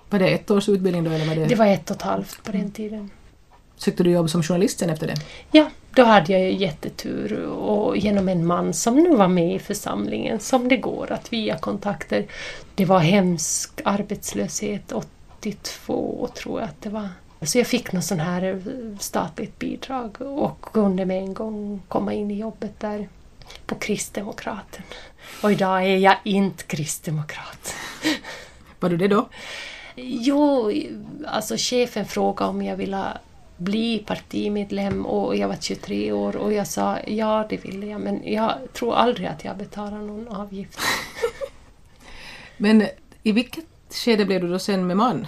Var 0.09 0.19
det 0.19 0.27
ett 0.27 0.51
års 0.51 0.69
utbildning 0.69 1.03
då 1.03 1.11
eller 1.11 1.25
var 1.25 1.35
det... 1.35 1.45
Det 1.45 1.55
var 1.55 1.67
ett 1.67 1.89
och 1.89 1.95
ett 1.95 2.01
halvt 2.01 2.43
på 2.43 2.51
den 2.51 2.71
tiden. 2.71 3.09
Sökte 3.77 4.03
du 4.03 4.11
jobb 4.11 4.29
som 4.29 4.43
journalist 4.43 4.79
sen 4.79 4.89
efter 4.89 5.07
det? 5.07 5.15
Ja, 5.51 5.69
då 5.99 6.05
hade 6.05 6.33
jag 6.33 6.41
ju 6.41 6.57
jättetur 6.57 7.45
och 7.45 7.97
genom 7.97 8.29
en 8.29 8.45
man 8.45 8.73
som 8.73 8.95
nu 8.95 9.15
var 9.15 9.27
med 9.27 9.55
i 9.55 9.59
församlingen 9.59 10.39
som 10.39 10.67
det 10.67 10.77
går 10.77 11.11
att 11.11 11.33
via 11.33 11.57
kontakter. 11.57 12.25
Det 12.75 12.85
var 12.85 12.99
hemsk 12.99 13.81
arbetslöshet 13.85 14.91
82 14.91 16.29
tror 16.33 16.59
jag 16.59 16.69
att 16.69 16.81
det 16.81 16.89
var. 16.89 17.09
Så 17.41 17.57
jag 17.57 17.67
fick 17.67 17.91
något 17.91 18.03
sån 18.03 18.19
här 18.19 18.61
statligt 18.99 19.59
bidrag 19.59 20.21
och 20.21 20.61
kunde 20.61 21.05
med 21.05 21.17
en 21.17 21.33
gång 21.33 21.81
komma 21.87 22.13
in 22.13 22.31
i 22.31 22.39
jobbet 22.39 22.79
där 22.79 23.09
på 23.65 23.75
Kristdemokraten. 23.75 24.83
Och 25.43 25.51
idag 25.51 25.83
är 25.83 25.97
jag 25.97 26.17
inte 26.23 26.63
kristdemokrat. 26.63 27.75
Var 28.79 28.89
du 28.89 28.97
det 28.97 29.07
då? 29.07 29.29
Jo, 29.95 30.71
alltså 31.27 31.55
chefen 31.57 32.05
frågade 32.05 32.49
om 32.49 32.61
jag 32.61 32.75
ville 32.75 33.17
bli 33.59 34.03
partimedlem 34.07 35.05
och 35.05 35.35
jag 35.35 35.47
var 35.47 35.55
23 35.55 36.11
år 36.11 36.35
och 36.35 36.53
jag 36.53 36.67
sa 36.67 36.97
ja, 37.07 37.45
det 37.49 37.57
ville 37.57 37.85
jag 37.85 38.01
men 38.01 38.33
jag 38.33 38.53
tror 38.73 38.95
aldrig 38.95 39.27
att 39.27 39.45
jag 39.45 39.57
betalar 39.57 39.97
någon 39.97 40.27
avgift. 40.27 40.79
Men 42.57 42.87
i 43.23 43.31
vilket 43.31 43.65
skede 43.89 44.25
blev 44.25 44.41
du 44.41 44.49
då 44.49 44.59
sen 44.59 44.87
med 44.87 44.97
man? 44.97 45.27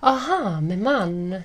Aha, 0.00 0.60
med 0.60 0.78
man. 0.78 1.42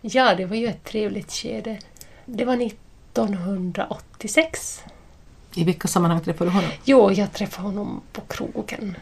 Ja, 0.00 0.34
det 0.34 0.44
var 0.44 0.56
ju 0.56 0.66
ett 0.66 0.84
trevligt 0.84 1.32
skede. 1.32 1.78
Det 2.24 2.44
var 2.44 2.66
1986. 2.66 4.82
I 5.54 5.64
vilka 5.64 5.88
sammanhang 5.88 6.20
träffade 6.20 6.50
du 6.50 6.54
honom? 6.54 6.70
Jo, 6.84 7.12
jag 7.12 7.32
träffade 7.32 7.68
honom 7.68 8.00
på 8.12 8.20
krogen. 8.20 8.96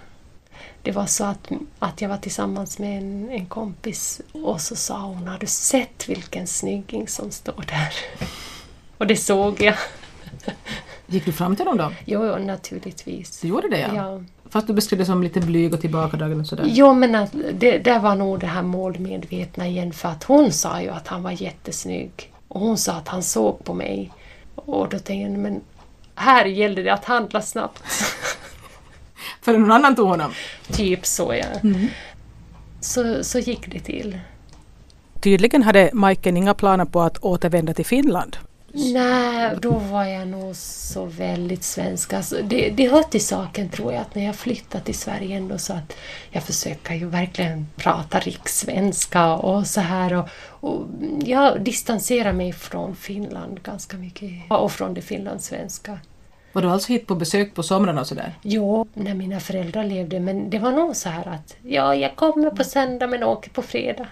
Det 0.85 0.93
var 0.93 1.07
så 1.07 1.25
att, 1.25 1.51
att 1.79 2.01
jag 2.01 2.09
var 2.09 2.17
tillsammans 2.17 2.79
med 2.79 2.99
en, 2.99 3.31
en 3.31 3.47
kompis 3.47 4.21
och 4.33 4.61
så 4.61 4.77
sa 4.77 5.01
hon, 5.01 5.29
har 5.29 5.39
du 5.39 5.47
sett 5.47 6.09
vilken 6.09 6.47
snygging 6.47 7.09
som 7.09 7.31
står 7.31 7.65
där? 7.69 7.95
Och 8.99 9.07
det 9.07 9.17
såg 9.17 9.61
jag. 9.61 9.75
Gick 11.07 11.25
du 11.25 11.33
fram 11.33 11.57
till 11.57 11.67
honom 11.67 11.89
då? 11.89 11.95
Jo, 12.05 12.27
jo, 12.27 12.47
naturligtvis. 12.47 13.41
Du 13.41 13.49
gjorde 13.49 13.69
det 13.69 13.79
ja? 13.79 13.95
Ja. 13.95 14.23
Fast 14.51 14.67
du 14.67 14.73
beskrev 14.73 14.99
det 14.99 15.07
som 15.07 15.23
lite 15.23 15.41
blyg 15.41 15.75
och 15.75 15.81
tillbakadragen 15.81 16.41
och 16.41 16.47
sådär? 16.47 16.65
Jo, 16.69 16.95
men 16.95 17.15
att 17.15 17.33
det, 17.53 17.79
det 17.79 17.99
var 17.99 18.15
nog 18.15 18.41
det 18.41 18.47
här 18.47 18.63
målmedvetna 18.63 19.67
igen 19.69 19.93
för 19.93 20.09
att 20.09 20.25
hon 20.25 20.53
sa 20.53 20.81
ju 20.83 20.89
att 20.89 21.09
han 21.09 21.23
var 21.23 21.31
jättesnygg. 21.31 22.33
Och 22.49 22.61
hon 22.61 22.79
sa 22.79 22.93
att 22.93 23.09
han 23.09 23.23
såg 23.23 23.65
på 23.65 23.75
mig. 23.75 24.13
Och 24.55 24.89
då 24.89 24.99
tänkte 24.99 25.15
jag, 25.15 25.31
men 25.31 25.61
här 26.15 26.45
gällde 26.45 26.83
det 26.83 26.93
att 26.93 27.05
handla 27.05 27.43
snabbt. 27.43 27.83
För 29.45 29.59
någon 29.59 29.73
annan 29.73 29.97
tog 29.97 30.09
honom? 30.09 30.33
typ 30.73 31.07
så, 31.07 31.35
ja. 31.35 31.71
Så, 32.81 33.25
så 33.25 33.39
gick 33.39 33.73
det 33.73 33.81
till. 33.81 34.19
Tydligen 35.21 35.63
hade 35.63 35.91
Majken 35.93 36.37
inga 36.37 36.55
planer 36.55 36.85
på 36.85 37.01
att 37.03 37.19
återvända 37.19 37.75
till 37.75 37.87
Finland. 37.87 38.37
Nej, 38.73 39.57
då 39.63 39.71
var 39.71 40.05
jag 40.05 40.29
nog 40.29 40.57
så 40.57 41.05
väldigt 41.05 41.65
svensk. 41.65 42.13
Alltså, 42.13 42.37
det, 42.43 42.71
det 42.71 42.89
hör 42.89 43.03
till 43.03 43.27
saken 43.27 43.69
tror 43.69 43.93
jag 43.93 44.01
att 44.01 44.15
när 44.15 44.25
jag 44.25 44.37
flyttade 44.37 44.85
till 44.85 44.95
Sverige 44.95 45.37
ändå 45.37 45.59
så 45.59 45.73
att 45.73 45.97
jag 46.31 46.43
försöker 46.43 46.95
ju 46.95 47.07
verkligen 47.07 47.67
prata 47.77 48.19
rikssvenska 48.19 49.35
och 49.35 49.67
så 49.67 49.81
här. 49.81 50.15
Och, 50.15 50.29
och 50.61 50.87
jag 51.25 51.61
distanserar 51.61 52.33
mig 52.33 52.53
från 52.53 52.97
Finland 52.97 53.63
ganska 53.63 53.97
mycket 53.97 54.31
och 54.49 54.73
från 54.73 54.95
det 54.95 55.03
finlandssvenska. 55.03 55.99
Var 56.55 56.63
du 56.63 56.69
alltså 56.69 56.93
hit 56.93 57.07
på 57.07 57.15
besök 57.15 57.55
på 57.55 57.63
somrarna 57.63 58.01
och 58.01 58.07
sådär? 58.07 58.35
Jo, 58.43 58.87
när 58.95 59.15
mina 59.15 59.41
föräldrar 59.41 59.85
levde, 59.85 60.21
men 60.21 60.51
det 60.51 60.59
var 60.59 60.73
nog 60.73 60.97
så 60.97 61.09
här 61.09 61.29
att 61.29 61.57
ja, 61.63 61.95
jag 61.95 62.17
kommer 62.17 62.51
på 62.51 62.65
söndag 62.65 63.07
men 63.07 63.23
åker 63.23 63.51
på 63.51 63.63
fredag. 63.63 64.07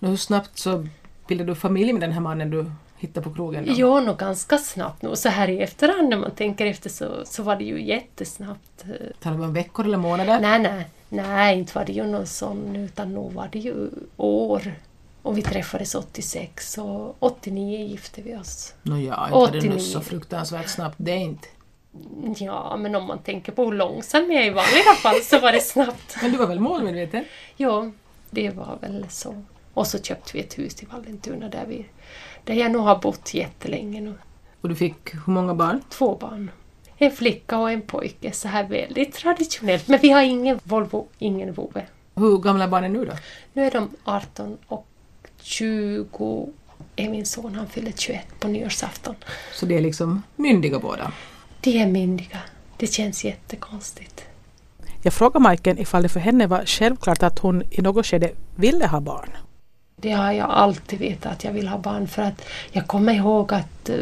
Och 0.00 0.08
hur 0.08 0.16
snabbt 0.16 0.58
så 0.58 0.86
bildade 1.28 1.50
du 1.50 1.54
familj 1.54 1.92
med 1.92 2.02
den 2.02 2.12
här 2.12 2.20
mannen 2.20 2.50
du 2.50 2.70
hittade 2.98 3.24
på 3.24 3.34
krogen? 3.34 3.66
Då? 3.66 3.72
Jo, 3.76 4.00
nog 4.00 4.16
ganska 4.16 4.58
snabbt 4.58 5.02
nog. 5.02 5.18
Så 5.18 5.28
här 5.28 5.50
i 5.50 5.60
efterhand 5.60 6.08
när 6.08 6.16
man 6.16 6.30
tänker 6.30 6.66
efter 6.66 6.90
så, 6.90 7.24
så 7.24 7.42
var 7.42 7.56
det 7.56 7.64
ju 7.64 7.84
jättesnabbt. 7.84 8.84
Talar 9.22 9.36
vi 9.36 9.44
om 9.44 9.52
veckor 9.52 9.84
eller 9.84 9.98
månader? 9.98 10.40
Nej, 10.40 10.58
nej, 10.58 10.86
nej, 11.08 11.58
inte 11.58 11.78
var 11.78 11.84
det 11.84 11.92
ju 11.92 12.04
någon 12.06 12.26
sån, 12.26 12.76
utan 12.76 13.14
nog 13.14 13.32
var 13.32 13.48
det 13.52 13.58
ju 13.58 13.90
år. 14.16 14.72
Och 15.26 15.38
vi 15.38 15.42
träffades 15.42 15.94
86 15.94 16.78
och 16.78 17.16
89 17.18 17.86
gifte 17.86 18.22
vi 18.22 18.36
oss. 18.36 18.74
Nåja, 18.82 19.20
inte 19.24 19.34
var 19.34 19.50
det 19.50 19.58
89. 19.58 19.74
nu 19.74 19.80
så 19.80 20.00
fruktansvärt 20.00 20.68
snabbt. 20.68 20.94
Det 20.98 21.12
är 21.12 21.16
inte. 21.16 21.48
Ja, 22.38 22.76
men 22.76 22.94
om 22.94 23.06
man 23.06 23.18
tänker 23.18 23.52
på 23.52 23.64
hur 23.64 23.72
långsam 23.72 24.32
jag 24.32 24.42
är 24.42 24.46
i 24.46 24.50
vanliga 24.50 24.94
fall 25.02 25.20
så 25.22 25.38
var 25.40 25.52
det 25.52 25.60
snabbt. 25.60 26.16
Men 26.22 26.32
du 26.32 26.38
var 26.38 26.46
väl 26.46 26.60
målmedveten? 26.60 27.24
Ja, 27.56 27.90
det 28.30 28.50
var 28.50 28.78
väl 28.80 29.06
så. 29.08 29.42
Och 29.74 29.86
så 29.86 29.98
köpte 29.98 30.30
vi 30.34 30.40
ett 30.40 30.58
hus 30.58 30.82
i 30.82 30.86
Vallentuna 30.86 31.48
där, 31.48 31.64
vi, 31.68 31.86
där 32.44 32.54
jag 32.54 32.72
nog 32.72 32.82
har 32.82 32.96
bott 32.96 33.34
jättelänge 33.34 34.00
nu. 34.00 34.14
Och 34.60 34.68
du 34.68 34.74
fick 34.74 35.14
hur 35.14 35.32
många 35.32 35.54
barn? 35.54 35.80
Två 35.88 36.16
barn. 36.16 36.50
En 36.96 37.10
flicka 37.10 37.58
och 37.58 37.70
en 37.70 37.82
pojke, 37.82 38.32
så 38.32 38.48
här 38.48 38.64
väldigt 38.64 39.14
traditionellt. 39.14 39.88
Men 39.88 39.98
vi 40.00 40.10
har 40.10 40.22
ingen 40.22 40.60
Volvo, 40.64 41.06
ingen 41.18 41.52
Vove. 41.52 41.86
Hur 42.14 42.38
gamla 42.38 42.64
är 42.64 42.68
barnen 42.68 42.92
nu 42.92 43.04
då? 43.04 43.12
Nu 43.52 43.64
är 43.64 43.70
de 43.70 43.90
18 44.04 44.58
och 44.66 44.86
20 45.46 46.48
är 46.96 47.08
min 47.08 47.26
son, 47.26 47.54
han 47.54 47.66
fyller 47.68 47.92
21 47.96 48.20
på 48.40 48.48
nyårsafton. 48.48 49.14
Så 49.54 49.66
det 49.66 49.76
är 49.76 49.80
liksom 49.80 50.22
myndiga 50.36 50.78
båda. 50.78 51.12
De 51.60 51.82
är 51.82 51.86
myndiga. 51.86 52.38
Det 52.76 52.86
känns 52.86 53.24
jättekonstigt. 53.24 54.24
Jag 55.02 55.12
frågade 55.12 55.42
Majken 55.42 55.78
ifall 55.78 56.02
det 56.02 56.08
för 56.08 56.20
henne 56.20 56.46
var 56.46 56.64
självklart 56.66 57.22
att 57.22 57.38
hon 57.38 57.62
i 57.70 57.82
något 57.82 58.06
skede 58.06 58.30
ville 58.56 58.86
ha 58.86 59.00
barn. 59.00 59.30
Det 59.96 60.10
har 60.10 60.32
jag 60.32 60.50
alltid 60.50 60.98
vetat 60.98 61.32
att 61.32 61.44
jag 61.44 61.52
vill 61.52 61.68
ha 61.68 61.78
barn 61.78 62.08
för 62.08 62.22
att 62.22 62.42
jag 62.72 62.86
kommer 62.86 63.14
ihåg 63.14 63.52
att 63.52 63.88
eh, 63.88 63.96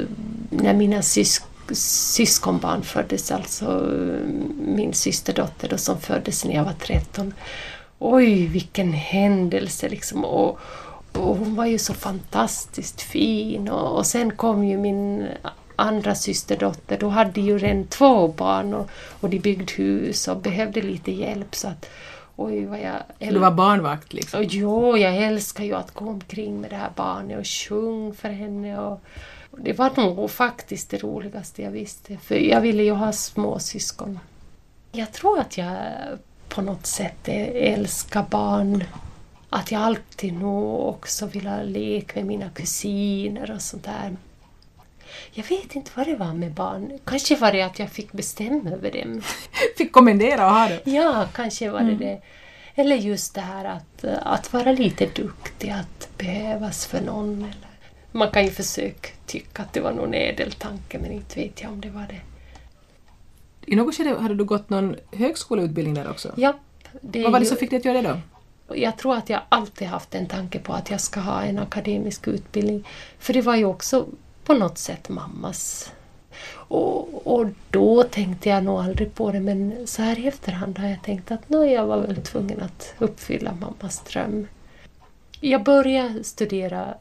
när 0.50 0.74
mina 0.74 1.02
sys 1.02 1.42
syskonbarn 1.72 2.82
föddes, 2.82 3.30
alltså 3.30 3.66
eh, 3.66 4.28
min 4.76 4.94
systerdotter 4.94 5.68
då, 5.68 5.78
som 5.78 6.00
föddes 6.00 6.44
när 6.44 6.54
jag 6.54 6.64
var 6.64 6.72
13. 6.72 7.34
Oj, 7.98 8.46
vilken 8.46 8.92
händelse 8.92 9.88
liksom. 9.88 10.24
Och, 10.24 10.60
och 11.16 11.36
hon 11.36 11.54
var 11.54 11.66
ju 11.66 11.78
så 11.78 11.94
fantastiskt 11.94 13.00
fin 13.00 13.68
och, 13.68 13.96
och 13.98 14.06
sen 14.06 14.36
kom 14.36 14.64
ju 14.64 14.78
min 14.78 15.26
andra 15.76 16.14
systerdotter, 16.14 16.98
då 16.98 17.08
hade 17.08 17.40
ju 17.40 17.58
redan 17.58 17.86
två 17.86 18.28
barn 18.28 18.74
och, 18.74 18.90
och 19.20 19.30
de 19.30 19.38
byggde 19.38 19.72
hus 19.72 20.28
och 20.28 20.36
behövde 20.36 20.82
lite 20.82 21.12
hjälp 21.12 21.54
så 21.54 21.68
att 21.68 21.86
oj 22.36 22.64
vad 22.64 22.80
jag 22.80 23.32
Du 23.32 23.38
var 23.38 23.50
barnvakt 23.50 24.12
liksom. 24.12 24.40
och 24.40 24.44
jo, 24.44 24.96
jag 24.96 25.16
älskar 25.16 25.64
ju 25.64 25.74
att 25.74 25.94
gå 25.94 26.08
omkring 26.08 26.60
med 26.60 26.70
det 26.70 26.76
här 26.76 26.90
barnet 26.96 27.38
och 27.38 27.46
sjunga 27.46 28.14
för 28.14 28.28
henne. 28.28 28.78
Och, 28.78 29.00
och 29.50 29.60
det 29.60 29.72
var 29.72 29.90
nog 29.96 30.30
faktiskt 30.30 30.90
det 30.90 31.02
roligaste 31.02 31.62
jag 31.62 31.70
visste, 31.70 32.16
för 32.16 32.34
jag 32.34 32.60
ville 32.60 32.82
ju 32.82 32.92
ha 32.92 33.12
små 33.12 33.58
syskon. 33.58 34.18
Jag 34.92 35.12
tror 35.12 35.40
att 35.40 35.58
jag 35.58 35.76
på 36.48 36.62
något 36.62 36.86
sätt 36.86 37.28
älskar 37.54 38.24
barn 38.30 38.84
att 39.54 39.72
jag 39.72 39.82
alltid 39.82 40.34
nog 40.34 40.88
också 40.88 41.26
ville 41.26 41.64
leka 41.64 42.20
med 42.20 42.26
mina 42.26 42.50
kusiner 42.50 43.50
och 43.50 43.62
sånt 43.62 43.84
där. 43.84 44.16
Jag 45.32 45.44
vet 45.44 45.76
inte 45.76 45.90
vad 45.94 46.06
det 46.06 46.16
var 46.16 46.32
med 46.32 46.52
barn. 46.52 46.98
Kanske 47.04 47.36
var 47.36 47.52
det 47.52 47.62
att 47.62 47.78
jag 47.78 47.90
fick 47.90 48.12
bestämma 48.12 48.70
över 48.70 48.90
dem. 48.90 49.22
Fick 49.76 49.92
kommendera 49.92 50.46
och 50.46 50.52
ha 50.52 50.68
det? 50.68 50.90
Ja, 50.90 51.28
kanske 51.32 51.70
var 51.70 51.80
det 51.80 51.86
mm. 51.86 51.98
det. 51.98 52.20
Eller 52.74 52.96
just 52.96 53.34
det 53.34 53.40
här 53.40 53.64
att, 53.64 54.04
att 54.22 54.52
vara 54.52 54.72
lite 54.72 55.06
duktig, 55.06 55.70
att 55.70 56.08
behövas 56.18 56.86
för 56.86 57.00
någon. 57.00 57.34
Eller. 57.38 57.68
Man 58.12 58.30
kan 58.30 58.44
ju 58.44 58.50
försöka 58.50 59.08
tycka 59.26 59.62
att 59.62 59.72
det 59.72 59.80
var 59.80 59.92
någon 59.92 60.14
ädel 60.14 60.52
tanke 60.52 60.98
men 60.98 61.12
inte 61.12 61.40
vet 61.40 61.62
jag 61.62 61.72
om 61.72 61.80
det 61.80 61.90
var 61.90 62.06
det. 62.08 62.20
I 63.66 63.76
något 63.76 63.96
skede 63.96 64.18
hade 64.20 64.34
du 64.34 64.44
gått 64.44 64.70
någon 64.70 64.96
högskoleutbildning 65.12 65.94
där 65.94 66.10
också? 66.10 66.32
Ja. 66.36 66.54
Vad 67.00 67.32
var 67.32 67.40
det 67.40 67.46
som 67.46 67.56
fick 67.56 67.70
dig 67.70 67.76
att 67.76 67.84
göra 67.84 68.02
det 68.02 68.08
då? 68.08 68.18
Jag 68.76 68.96
tror 68.98 69.16
att 69.16 69.30
jag 69.30 69.40
alltid 69.48 69.88
haft 69.88 70.14
en 70.14 70.26
tanke 70.26 70.58
på 70.58 70.72
att 70.72 70.90
jag 70.90 71.00
ska 71.00 71.20
ha 71.20 71.42
en 71.42 71.58
akademisk 71.58 72.28
utbildning. 72.28 72.88
För 73.18 73.32
det 73.32 73.42
var 73.42 73.56
ju 73.56 73.64
också 73.64 74.06
på 74.44 74.54
något 74.54 74.78
sätt 74.78 75.08
mammas. 75.08 75.92
Och, 76.52 77.26
och 77.26 77.46
då 77.70 78.02
tänkte 78.02 78.48
jag 78.48 78.64
nog 78.64 78.80
aldrig 78.80 79.14
på 79.14 79.32
det 79.32 79.40
men 79.40 79.86
så 79.86 80.02
här 80.02 80.18
i 80.18 80.26
efterhand 80.26 80.78
har 80.78 80.88
jag 80.88 81.02
tänkt 81.02 81.30
att 81.30 81.48
nej, 81.48 81.72
jag 81.72 81.86
var 81.86 81.98
väl 81.98 82.22
tvungen 82.22 82.62
att 82.62 82.94
uppfylla 82.98 83.52
mammas 83.52 84.00
dröm. 84.00 84.46
Jag 85.40 85.64
började 85.64 86.24
studera 86.24 86.94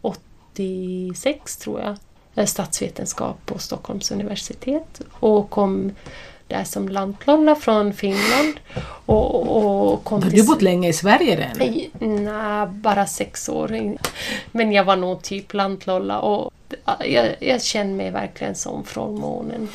86 0.00 1.56
tror 1.56 1.96
jag, 2.34 2.48
statsvetenskap 2.48 3.46
på 3.46 3.58
Stockholms 3.58 4.10
universitet 4.10 5.00
och 5.12 5.50
kom 5.50 5.92
där 6.52 6.64
som 6.64 6.88
lantlolla 6.88 7.54
från 7.54 7.92
Finland. 7.92 8.54
Och, 9.06 9.56
och 9.56 10.04
kom 10.04 10.22
Har 10.22 10.30
du 10.30 10.42
bott 10.42 10.62
länge 10.62 10.88
i 10.88 10.92
Sverige 10.92 11.36
redan? 11.36 11.56
Nej, 11.58 12.66
bara 12.66 13.06
sex 13.06 13.48
år. 13.48 13.96
Men 14.52 14.72
jag 14.72 14.84
var 14.84 14.96
nog 14.96 15.22
typ 15.22 15.54
lantlolla 15.54 16.20
och 16.20 16.52
jag, 17.06 17.26
jag 17.40 17.62
känner 17.62 17.94
mig 17.94 18.10
verkligen 18.10 18.54
som 18.54 18.84
från 18.84 19.14
månen. 19.20 19.68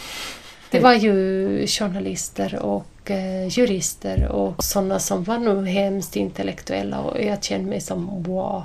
Det 0.71 0.79
var 0.79 0.93
ju 0.93 1.67
journalister 1.67 2.59
och 2.59 3.11
eh, 3.11 3.47
jurister 3.47 4.27
och 4.27 4.63
sådana 4.63 4.99
som 4.99 5.23
var 5.23 5.37
nog 5.37 5.67
hemskt 5.67 6.15
intellektuella 6.15 6.99
och 6.99 7.23
jag 7.23 7.43
kände 7.43 7.69
mig 7.69 7.81
som 7.81 8.23
wow. 8.23 8.63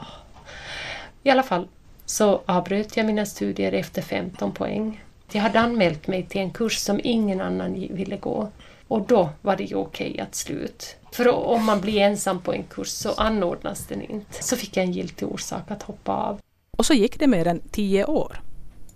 I 1.23 1.31
alla 1.31 1.43
fall 1.43 1.69
så 2.07 2.41
avbröt 2.47 2.97
jag 2.97 3.07
mina 3.07 3.27
studier 3.27 3.73
efter 3.73 4.03
15 4.03 4.53
poäng. 4.53 5.05
Jag 5.35 5.43
hade 5.43 5.61
anmält 5.61 6.07
mig 6.07 6.27
till 6.27 6.41
en 6.41 6.51
kurs 6.51 6.77
som 6.79 7.01
ingen 7.05 7.41
annan 7.41 7.73
ville 7.73 8.17
gå 8.17 8.49
och 8.89 9.07
då 9.07 9.31
var 9.43 9.57
det 9.57 9.65
ju 9.65 9.75
okej 9.77 10.21
att 10.21 10.35
sluta. 10.35 10.85
För 11.13 11.29
om 11.29 11.65
man 11.65 11.81
blir 11.81 12.01
ensam 12.01 12.41
på 12.41 12.53
en 12.53 12.63
kurs 12.63 12.89
så 12.89 13.13
anordnas 13.13 13.87
den 13.87 14.03
inte. 14.03 14.43
Så 14.43 14.57
fick 14.57 14.77
jag 14.77 14.85
en 14.85 14.93
giltig 14.93 15.29
orsak 15.29 15.71
att 15.71 15.83
hoppa 15.83 16.13
av. 16.13 16.41
Och 16.79 16.87
så 16.87 16.95
gick 16.95 17.19
det 17.19 17.27
mer 17.27 17.47
än 17.47 17.61
tio 17.71 18.05
år. 18.05 18.41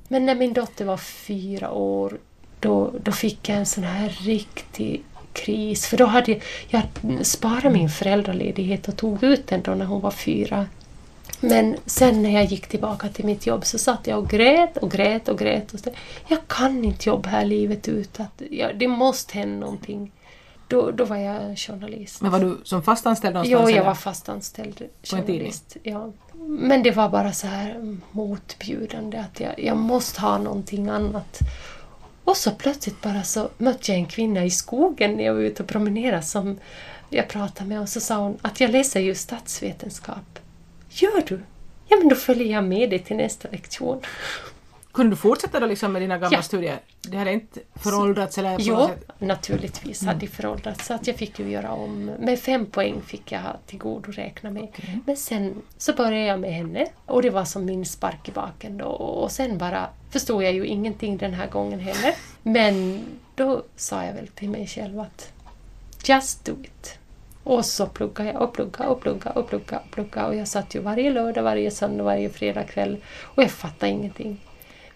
Men 0.08 0.26
när 0.26 0.34
min 0.34 0.52
dotter 0.52 0.84
var 0.84 0.96
fyra 0.96 1.70
år 1.70 2.18
då, 2.60 2.92
då 3.02 3.12
fick 3.12 3.48
jag 3.48 3.58
en 3.58 3.66
sån 3.66 3.84
här 3.84 4.08
riktig 4.08 5.02
kris. 5.32 5.86
För 5.86 5.96
då 5.96 6.06
hade 6.06 6.32
jag, 6.32 6.42
jag 6.68 7.26
sparat 7.26 7.72
min 7.72 7.88
föräldraledighet 7.88 8.88
och 8.88 8.96
tog 8.96 9.22
ut 9.22 9.46
den 9.46 9.62
då 9.62 9.74
när 9.74 9.84
hon 9.84 10.00
var 10.00 10.10
fyra. 10.10 10.66
Men 11.40 11.76
sen 11.86 12.22
när 12.22 12.30
jag 12.30 12.44
gick 12.44 12.66
tillbaka 12.66 13.08
till 13.08 13.24
mitt 13.24 13.46
jobb 13.46 13.66
så 13.66 13.78
satt 13.78 14.06
jag 14.06 14.18
och 14.18 14.28
grät 14.28 14.76
och 14.76 14.90
grät 14.90 15.28
och 15.28 15.38
grät. 15.38 15.74
Och 15.74 15.80
så, 15.80 15.90
jag 16.28 16.38
kan 16.48 16.84
inte 16.84 17.08
jobba 17.08 17.28
här 17.28 17.44
livet 17.44 17.88
ut. 17.88 18.20
Att, 18.20 18.42
ja, 18.50 18.72
det 18.72 18.88
måste 18.88 19.38
hända 19.38 19.66
någonting. 19.66 20.12
Då, 20.68 20.90
då 20.90 21.04
var 21.04 21.16
jag 21.16 21.58
journalist. 21.58 22.22
Men 22.22 22.30
var 22.30 22.40
du 22.40 22.60
som 22.64 22.82
fastanställd 22.82 23.34
någonstans? 23.34 23.70
Ja, 23.70 23.76
jag 23.76 23.84
var 23.84 23.94
fastanställd 23.94 24.82
journalist. 25.02 25.76
Ja. 25.82 26.12
Men 26.48 26.82
det 26.82 26.90
var 26.90 27.08
bara 27.08 27.32
så 27.32 27.46
här 27.46 27.98
motbjudande 28.10 29.18
att 29.18 29.40
jag, 29.40 29.58
jag 29.58 29.76
måste 29.76 30.20
ha 30.20 30.38
någonting 30.38 30.88
annat. 30.88 31.38
Och 32.24 32.36
så 32.36 32.50
plötsligt 32.50 33.02
bara 33.02 33.22
så 33.22 33.48
mötte 33.58 33.92
jag 33.92 33.98
en 33.98 34.06
kvinna 34.06 34.44
i 34.44 34.50
skogen 34.50 35.14
när 35.16 35.24
jag 35.24 35.34
var 35.34 35.40
ute 35.40 35.62
och 35.62 35.68
promenerade 35.68 36.22
som 36.22 36.58
jag 37.10 37.28
pratade 37.28 37.68
med 37.68 37.80
och 37.80 37.88
så 37.88 38.00
sa 38.00 38.16
hon 38.16 38.38
att 38.42 38.60
jag 38.60 38.70
läser 38.70 39.00
ju 39.00 39.14
statsvetenskap. 39.14 40.38
Gör 41.02 41.22
du? 41.26 41.40
Ja, 41.88 41.96
men 41.96 42.08
då 42.08 42.14
följer 42.14 42.52
jag 42.52 42.64
med 42.64 42.90
dig 42.90 42.98
till 42.98 43.16
nästa 43.16 43.48
lektion. 43.48 44.00
Kunde 44.92 45.12
du 45.12 45.16
fortsätta 45.16 45.60
då 45.60 45.66
liksom 45.66 45.92
med 45.92 46.02
dina 46.02 46.18
gamla 46.18 46.38
ja. 46.38 46.42
studier? 46.42 46.78
Det 47.02 47.16
hade 47.16 47.32
inte 47.32 47.60
föråldrats? 47.74 48.38
Eller 48.38 48.56
jo, 48.58 48.90
naturligtvis 49.18 50.02
mm. 50.02 50.14
hade 50.14 50.26
det 50.26 50.32
föråldrats. 50.32 50.86
Så 50.86 50.94
att 50.94 51.06
jag 51.06 51.16
fick 51.16 51.38
ju 51.38 51.50
göra 51.50 51.72
om. 51.72 52.04
Med 52.04 52.38
fem 52.38 52.66
poäng 52.66 53.02
fick 53.02 53.32
jag 53.32 53.42
tillgodoräkna 53.66 54.50
mig. 54.50 54.62
Okay. 54.62 54.98
Men 55.06 55.16
sen 55.16 55.62
så 55.78 55.92
började 55.92 56.24
jag 56.24 56.40
med 56.40 56.54
henne 56.54 56.86
och 57.06 57.22
det 57.22 57.30
var 57.30 57.44
som 57.44 57.64
min 57.64 57.84
spark 57.84 58.28
i 58.28 58.32
baken 58.32 58.78
då. 58.78 58.86
Och 58.86 59.32
sen 59.32 59.58
bara 59.58 59.88
förstod 60.10 60.42
jag 60.42 60.52
ju 60.52 60.66
ingenting 60.66 61.16
den 61.16 61.34
här 61.34 61.46
gången 61.46 61.80
heller. 61.80 62.14
Men 62.42 63.04
då 63.34 63.62
sa 63.76 64.04
jag 64.04 64.14
väl 64.14 64.28
till 64.28 64.50
mig 64.50 64.66
själv 64.66 65.00
att 65.00 65.32
just 66.04 66.44
do 66.44 66.52
it. 66.62 66.98
Och 67.46 67.64
så 67.64 67.86
pluggade 67.86 68.32
jag 68.32 68.42
och 68.42 68.52
pluggade 68.52 68.90
och 68.90 69.00
pluggade 69.00 69.40
och 69.40 69.48
pluggade 69.48 69.82
och 69.84 69.90
pluggade. 69.90 70.28
Och 70.28 70.34
jag 70.34 70.48
satt 70.48 70.74
ju 70.74 70.80
varje 70.80 71.10
lördag, 71.10 71.42
varje 71.42 71.70
söndag, 71.70 72.04
varje 72.04 72.30
fredag 72.30 72.64
kväll 72.64 72.96
och 73.22 73.42
jag 73.42 73.50
fattade 73.50 73.92
ingenting. 73.92 74.40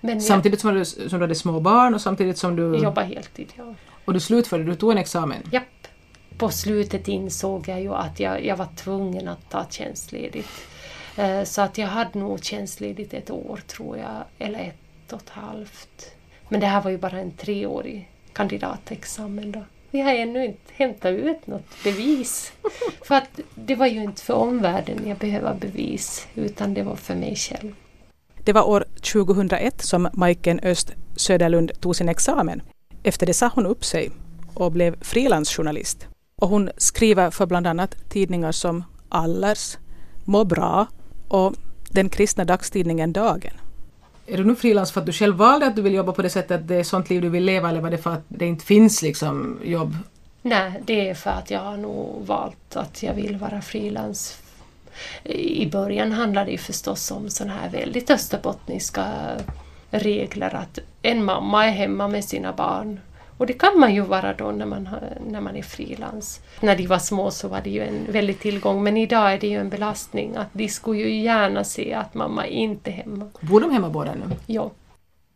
Men 0.01 0.21
samtidigt 0.21 0.61
som 0.61 0.75
du, 0.75 0.85
som 0.85 1.09
du 1.09 1.21
hade 1.21 1.35
små 1.35 1.61
barn 1.61 1.95
och 1.95 2.01
samtidigt 2.01 2.39
som 2.39 2.57
du... 2.57 2.77
Jobbade 2.77 3.07
heltid, 3.07 3.53
ja. 3.57 3.75
Och 4.05 4.13
du 4.13 4.21
slutförde, 4.21 4.65
du 4.65 4.75
tog 4.75 4.93
en 4.93 4.99
examen? 4.99 5.43
Japp. 5.53 5.65
På 6.39 6.49
slutet 6.49 7.09
insåg 7.09 7.69
jag 7.69 7.81
ju 7.81 7.95
att 7.95 8.21
jag, 8.21 8.45
jag 8.45 8.57
var 8.57 8.69
tvungen 8.77 9.29
att 9.29 9.51
ta 9.51 9.67
tjänstledigt. 9.71 10.51
Eh, 11.17 11.45
så 11.45 11.63
att 11.63 11.79
jag 11.79 11.87
hade 11.87 12.19
nog 12.19 12.45
tjänstledigt 12.45 13.15
ett 13.15 13.31
år 13.31 13.61
tror 13.67 13.99
jag, 13.99 14.25
eller 14.39 14.59
ett 14.59 15.13
och 15.13 15.23
ett 15.23 15.31
halvt. 15.31 16.15
Men 16.49 16.61
det 16.61 16.67
här 16.67 16.83
var 16.83 16.91
ju 16.91 16.99
bara 16.99 17.21
en 17.21 17.33
treårig 17.33 18.11
kandidatexamen 18.33 19.53
då. 19.53 19.63
Vi 19.90 20.00
har 20.00 20.12
ännu 20.12 20.44
inte 20.44 20.72
hämtat 20.72 21.12
ut 21.12 21.46
något 21.46 21.85
bevis. 21.85 22.53
För 23.05 23.14
att 23.14 23.40
det 23.55 23.74
var 23.74 23.87
ju 23.87 24.03
inte 24.03 24.22
för 24.22 24.35
omvärlden 24.35 25.09
jag 25.09 25.18
behöver 25.18 25.55
bevis, 25.55 26.26
utan 26.35 26.74
det 26.74 26.83
var 26.83 26.96
för 26.96 27.14
mig 27.14 27.37
själv. 27.37 27.74
Det 28.44 28.53
var 28.53 28.68
år 28.68 28.85
2001 29.12 29.83
som 29.83 30.09
Majken 30.12 30.61
Öst 30.61 30.92
Söderlund 31.16 31.81
tog 31.81 31.96
sin 31.96 32.09
examen. 32.09 32.62
Efter 33.03 33.26
det 33.26 33.35
sa 33.35 33.50
hon 33.55 33.66
upp 33.66 33.85
sig 33.85 34.11
och 34.55 34.72
blev 34.72 35.03
frilansjournalist. 35.03 36.07
Och 36.37 36.48
hon 36.48 36.70
skriver 36.76 37.31
för 37.31 37.46
bland 37.46 37.66
annat 37.66 38.11
tidningar 38.11 38.53
som 38.53 38.85
Allers, 39.09 39.79
Må 40.24 40.44
bra 40.44 40.87
och 41.29 41.55
den 41.90 42.09
kristna 42.09 42.44
dagstidningen 42.44 43.12
Dagen. 43.12 43.53
Är 44.31 44.37
du 44.37 44.45
nu 44.45 44.57
frilans 44.57 44.93
för 44.93 45.01
att 45.01 45.07
du 45.07 45.12
själv 45.12 45.37
valde 45.37 45.66
att 45.66 45.77
du 45.77 45.83
vill 45.83 45.95
jobba 45.95 46.12
på 46.12 46.23
det 46.23 46.31
sättet, 46.31 46.61
att 46.61 46.69
det 46.69 46.75
är 46.75 46.85
sånt 46.85 47.11
liv 47.11 47.23
du 47.23 47.29
vill 47.29 47.45
leva 47.45 47.69
eller 47.69 47.81
var 47.81 47.90
det 47.90 47.99
för 47.99 48.12
att 48.12 48.25
det 48.29 48.47
inte 48.47 48.64
finns 48.64 49.03
liksom 49.03 49.61
jobb? 49.64 49.97
Nej, 50.43 50.73
det 50.87 51.09
är 51.09 51.14
för 51.14 51.31
att 51.31 51.51
jag 51.51 51.61
har 51.61 51.77
nog 51.77 52.27
valt 52.27 52.77
att 52.77 53.03
jag 53.03 53.14
vill 53.14 53.37
vara 53.37 53.62
frilans 53.62 54.40
i 55.25 55.66
början 55.66 56.12
handlade 56.12 56.47
det 56.47 56.53
ju 56.53 56.59
förstås 56.59 57.11
om 57.11 57.31
sådana 57.31 57.55
här 57.55 57.69
väldigt 57.69 58.11
österbottniska 58.11 59.07
regler 59.90 60.55
att 60.55 60.79
en 61.03 61.25
mamma 61.25 61.66
är 61.66 61.71
hemma 61.71 62.09
med 62.09 62.25
sina 62.25 62.53
barn. 62.53 63.01
Och 63.40 63.46
det 63.46 63.53
kan 63.53 63.81
man 63.81 63.94
ju 63.94 64.00
vara 64.00 64.35
då 64.35 64.50
när 64.50 64.66
man, 64.66 64.88
när 65.26 65.40
man 65.40 65.57
är 65.57 65.62
frilans. 65.62 66.40
När 66.61 66.76
de 66.76 66.87
var 66.87 66.98
små 66.98 67.31
så 67.31 67.48
var 67.48 67.61
det 67.61 67.70
ju 67.70 67.83
en 67.83 68.12
väldig 68.12 68.38
tillgång 68.38 68.83
men 68.83 68.96
idag 68.96 69.33
är 69.33 69.38
det 69.38 69.46
ju 69.46 69.57
en 69.57 69.68
belastning 69.68 70.37
att 70.37 70.48
de 70.53 70.68
skulle 70.68 70.98
ju 70.98 71.22
gärna 71.22 71.64
se 71.64 71.94
att 71.94 72.14
mamma 72.14 72.46
inte 72.46 72.90
är 72.90 72.94
hemma. 72.94 73.26
Bor 73.40 73.61
de 73.61 73.70
hemma 73.70 73.90
båda 73.90 74.14
nu? 74.14 74.37
Ja. 74.46 74.70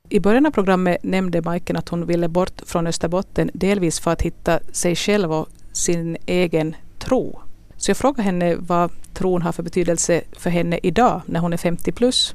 I 0.08 0.20
början 0.20 0.46
av 0.46 0.50
programmet 0.50 1.02
nämnde 1.02 1.42
Majken 1.42 1.76
att 1.76 1.88
hon 1.88 2.06
ville 2.06 2.28
bort 2.28 2.62
från 2.66 2.86
Österbotten 2.86 3.50
delvis 3.54 4.00
för 4.00 4.10
att 4.10 4.22
hitta 4.22 4.58
sig 4.72 4.96
själv 4.96 5.32
och 5.32 5.48
sin 5.72 6.16
egen 6.26 6.76
tro. 6.98 7.38
Så 7.76 7.90
jag 7.90 7.96
frågade 7.96 8.22
henne 8.22 8.56
vad 8.58 8.90
tron 9.14 9.42
har 9.42 9.52
för 9.52 9.62
betydelse 9.62 10.22
för 10.38 10.50
henne 10.50 10.78
idag 10.82 11.20
när 11.26 11.40
hon 11.40 11.52
är 11.52 11.56
50 11.56 11.92
plus. 11.92 12.34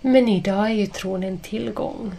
Men 0.00 0.28
idag 0.28 0.70
är 0.70 0.74
ju 0.74 0.86
tron 0.86 1.22
en 1.22 1.38
tillgång. 1.38 2.12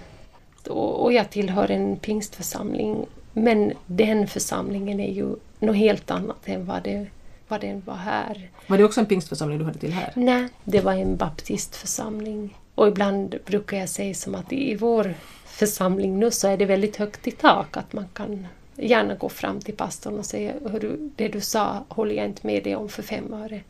Och 0.68 1.14
jag 1.14 1.30
tillhör 1.30 1.72
en 1.72 1.98
pingstförsamling. 1.98 3.06
Men 3.34 3.74
den 3.86 4.28
församlingen 4.28 5.00
är 5.00 5.14
ju 5.14 5.36
något 5.60 5.76
helt 5.76 6.12
annat 6.12 6.38
än 6.46 6.66
vad, 6.66 6.84
det, 6.84 7.06
vad 7.48 7.62
den 7.62 7.82
var 7.86 7.96
här. 7.96 8.50
Var 8.68 8.78
det 8.78 8.84
också 8.84 9.00
en 9.00 9.06
pingstförsamling 9.06 9.60
du 9.60 9.66
hörde 9.66 9.80
till 9.80 9.94
här? 9.94 10.12
Nej, 10.16 10.48
det 10.64 10.82
var 10.82 10.94
en 10.94 11.16
baptistförsamling. 11.16 12.58
Och 12.76 12.88
ibland 12.88 13.36
brukar 13.46 13.78
jag 13.78 13.90
säga 13.90 14.14
som 14.14 14.36
att 14.36 14.54
i 14.54 14.76
vår 14.76 15.14
församling 15.46 16.20
nu 16.20 16.32
så 16.32 16.48
är 16.48 16.58
det 16.58 16.66
väldigt 16.66 16.96
högt 16.96 17.28
i 17.28 17.32
tak 17.32 17.78
att 17.78 17.94
man 17.94 18.06
kan 18.14 18.48
gärna 18.76 19.16
gå 19.16 19.30
fram 19.30 19.60
till 19.60 19.76
pastorn 19.76 20.20
och 20.20 20.26
säga 20.26 20.54
Hörru, 20.72 21.10
det 21.16 21.28
du 21.28 21.42
sa 21.42 21.84
håller 21.88 22.16
jag 22.16 22.26
inte 22.26 22.48
med 22.48 22.64
dig 22.64 22.76
om 22.76 22.90
för 22.90 23.04
fem 23.04 23.34
öre. 23.34 23.62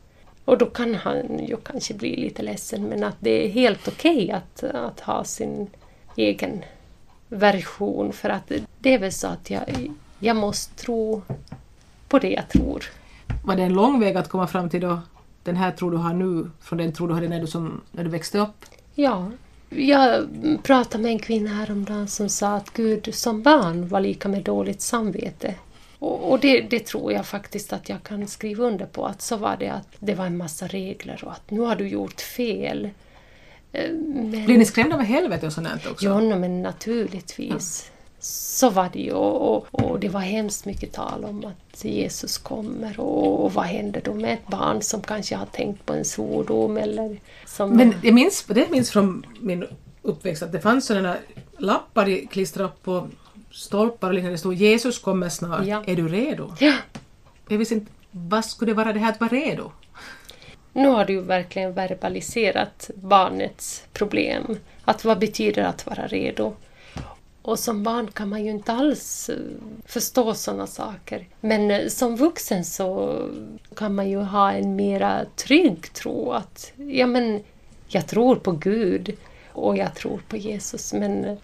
Och 0.45 0.57
då 0.57 0.65
kan 0.65 0.95
han 0.95 1.45
ju 1.47 1.57
kanske 1.57 1.93
bli 1.93 2.15
lite 2.15 2.43
ledsen 2.43 2.83
men 2.83 3.03
att 3.03 3.15
det 3.19 3.45
är 3.45 3.49
helt 3.49 3.87
okej 3.87 4.23
okay 4.23 4.31
att, 4.31 4.63
att 4.63 4.99
ha 4.99 5.23
sin 5.23 5.67
egen 6.15 6.63
version 7.29 8.13
för 8.13 8.29
att 8.29 8.51
det 8.79 8.93
är 8.93 8.99
väl 8.99 9.11
så 9.11 9.27
att 9.27 9.49
jag, 9.49 9.91
jag 10.19 10.35
måste 10.35 10.75
tro 10.75 11.21
på 12.07 12.19
det 12.19 12.29
jag 12.29 12.49
tror. 12.49 12.83
Var 13.43 13.55
det 13.55 13.63
en 13.63 13.73
lång 13.73 13.99
väg 13.99 14.17
att 14.17 14.29
komma 14.29 14.47
fram 14.47 14.69
till 14.69 14.81
då 14.81 14.99
den 15.43 15.55
här 15.55 15.71
tro 15.71 15.89
du 15.89 15.97
har 15.97 16.13
nu 16.13 16.49
från 16.61 16.77
den 16.77 16.93
tro 16.93 17.07
du 17.07 17.13
hade 17.13 17.27
när 17.27 17.39
du, 17.39 17.47
som, 17.47 17.81
när 17.91 18.03
du 18.03 18.09
växte 18.09 18.39
upp? 18.39 18.65
Ja. 18.95 19.31
Jag 19.69 20.27
pratade 20.63 21.03
med 21.03 21.11
en 21.11 21.19
kvinna 21.19 21.49
häromdagen 21.49 22.07
som 22.07 22.29
sa 22.29 22.55
att 22.55 22.73
Gud 22.73 23.15
som 23.15 23.41
barn 23.41 23.87
var 23.87 23.99
lika 23.99 24.29
med 24.29 24.43
dåligt 24.43 24.81
samvete. 24.81 25.55
Och, 25.99 26.31
och 26.31 26.39
det, 26.39 26.61
det, 26.61 26.85
tror 26.85 27.11
jag 27.11 27.25
faktiskt 27.25 27.73
att 27.73 27.89
jag 27.89 28.03
kan 28.03 28.27
skriva 28.27 28.63
under 28.63 28.85
på, 28.85 29.05
att 29.05 29.21
så 29.21 29.37
var 29.37 29.57
det 29.57 29.69
att 29.69 29.87
det 29.99 30.15
var 30.15 30.25
en 30.25 30.37
massa 30.37 30.67
regler 30.67 31.21
och 31.25 31.31
att 31.31 31.51
nu 31.51 31.59
har 31.59 31.75
du 31.75 31.87
gjort 31.87 32.21
fel. 32.21 32.89
Eh, 33.75 33.91
men... 33.93 34.45
Blir 34.45 34.57
ni 34.57 34.65
skrämda 34.65 34.95
av 34.95 35.01
helvetet 35.01 35.47
och 35.47 35.53
sånt 35.53 35.85
också? 35.91 36.05
Ja, 36.05 36.19
men 36.19 36.61
naturligtvis. 36.61 37.85
Ja. 37.87 37.91
Så 38.19 38.69
var 38.69 38.89
det 38.93 38.99
ju 38.99 39.11
och, 39.11 39.67
och, 39.71 39.99
det 39.99 40.09
var 40.09 40.19
hemskt 40.19 40.65
mycket 40.65 40.93
tal 40.93 41.25
om 41.25 41.45
att 41.45 41.85
Jesus 41.85 42.37
kommer 42.37 42.99
och, 42.99 43.43
och 43.43 43.53
vad 43.53 43.65
händer 43.65 44.01
då 44.05 44.13
med 44.13 44.33
ett 44.33 44.47
barn 44.47 44.81
som 44.81 45.01
kanske 45.01 45.35
har 45.35 45.45
tänkt 45.45 45.85
på 45.85 45.93
en 45.93 46.05
svordom 46.05 46.77
eller 46.77 47.19
som... 47.45 47.69
Men 47.69 47.95
jag 48.03 48.13
minns, 48.13 48.45
det 48.47 48.71
minns 48.71 48.91
från 48.91 49.25
min 49.39 49.65
uppväxt 50.01 50.43
att 50.43 50.51
det 50.51 50.59
fanns 50.59 50.85
sådana 50.85 51.17
lappar 51.57 52.27
klistrade 52.27 52.69
upp 52.69 52.83
på 52.83 53.07
stolpar 53.51 54.07
och 54.07 54.13
liknande. 54.13 54.33
Det 54.33 54.39
stod 54.39 54.53
Jesus 54.53 54.99
kommer 54.99 55.29
snart, 55.29 55.65
ja. 55.65 55.83
är 55.85 55.95
du 55.95 56.07
redo? 56.07 56.53
Ja. 56.59 56.73
Jag 57.47 57.57
visste 57.57 57.73
inte, 57.73 57.91
vad 58.11 58.45
skulle 58.45 58.71
det 58.71 58.75
vara 58.75 58.93
det 58.93 58.99
här 58.99 59.11
att 59.11 59.19
vara 59.19 59.31
redo? 59.31 59.71
Nu 60.75 60.87
har 60.87 61.05
du 61.05 61.19
verkligen 61.19 61.73
verbaliserat 61.73 62.89
barnets 62.95 63.83
problem. 63.93 64.57
Att 64.85 65.05
vad 65.05 65.19
betyder 65.19 65.63
att 65.63 65.85
vara 65.85 66.07
redo? 66.07 66.53
Och 67.41 67.59
som 67.59 67.83
barn 67.83 68.11
kan 68.11 68.29
man 68.29 68.43
ju 68.43 68.51
inte 68.51 68.73
alls 68.73 69.29
eh, 69.29 69.37
förstå 69.85 70.33
sådana 70.33 70.67
saker. 70.67 71.27
Men 71.41 71.71
eh, 71.71 71.87
som 71.87 72.15
vuxen 72.15 72.65
så 72.65 73.19
kan 73.75 73.95
man 73.95 74.09
ju 74.09 74.17
ha 74.17 74.51
en 74.51 74.75
mera 74.75 75.25
trygg 75.35 75.93
tro 75.93 76.31
att 76.31 76.71
ja, 76.75 77.07
men 77.07 77.43
jag 77.87 78.07
tror 78.07 78.35
på 78.35 78.51
Gud 78.51 79.17
och 79.51 79.77
jag 79.77 79.95
tror 79.95 80.21
på 80.27 80.37
Jesus 80.37 80.93
men, 80.93 81.37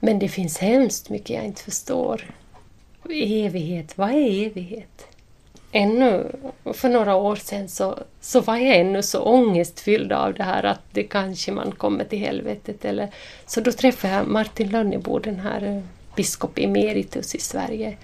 men 0.00 0.18
det 0.18 0.28
finns 0.28 0.58
hemskt 0.58 1.10
mycket 1.10 1.30
jag 1.30 1.44
inte 1.44 1.62
förstår. 1.62 2.24
Evighet, 3.10 3.98
vad 3.98 4.10
är 4.10 4.46
evighet? 4.46 5.06
Ännu 5.72 6.26
för 6.74 6.88
några 6.88 7.14
år 7.14 7.36
sedan 7.36 7.68
så, 7.68 7.98
så 8.20 8.40
var 8.40 8.56
jag 8.56 8.76
ännu 8.76 9.02
så 9.02 9.22
ångestfylld 9.22 10.12
av 10.12 10.34
det 10.34 10.42
här 10.42 10.62
att 10.62 10.82
det 10.92 11.02
kanske 11.02 11.52
man 11.52 11.72
kommer 11.72 12.04
till 12.04 12.18
helvetet. 12.18 12.84
Eller, 12.84 13.08
så 13.46 13.60
då 13.60 13.72
träffade 13.72 14.14
jag 14.14 14.26
Martin 14.26 14.68
Lönnebo, 14.68 15.18
den 15.18 15.40
här 15.40 15.62
eh, 15.62 15.82
biskop 16.16 16.58
emeritus 16.58 17.34
i 17.34 17.40
Sverige. 17.40 17.96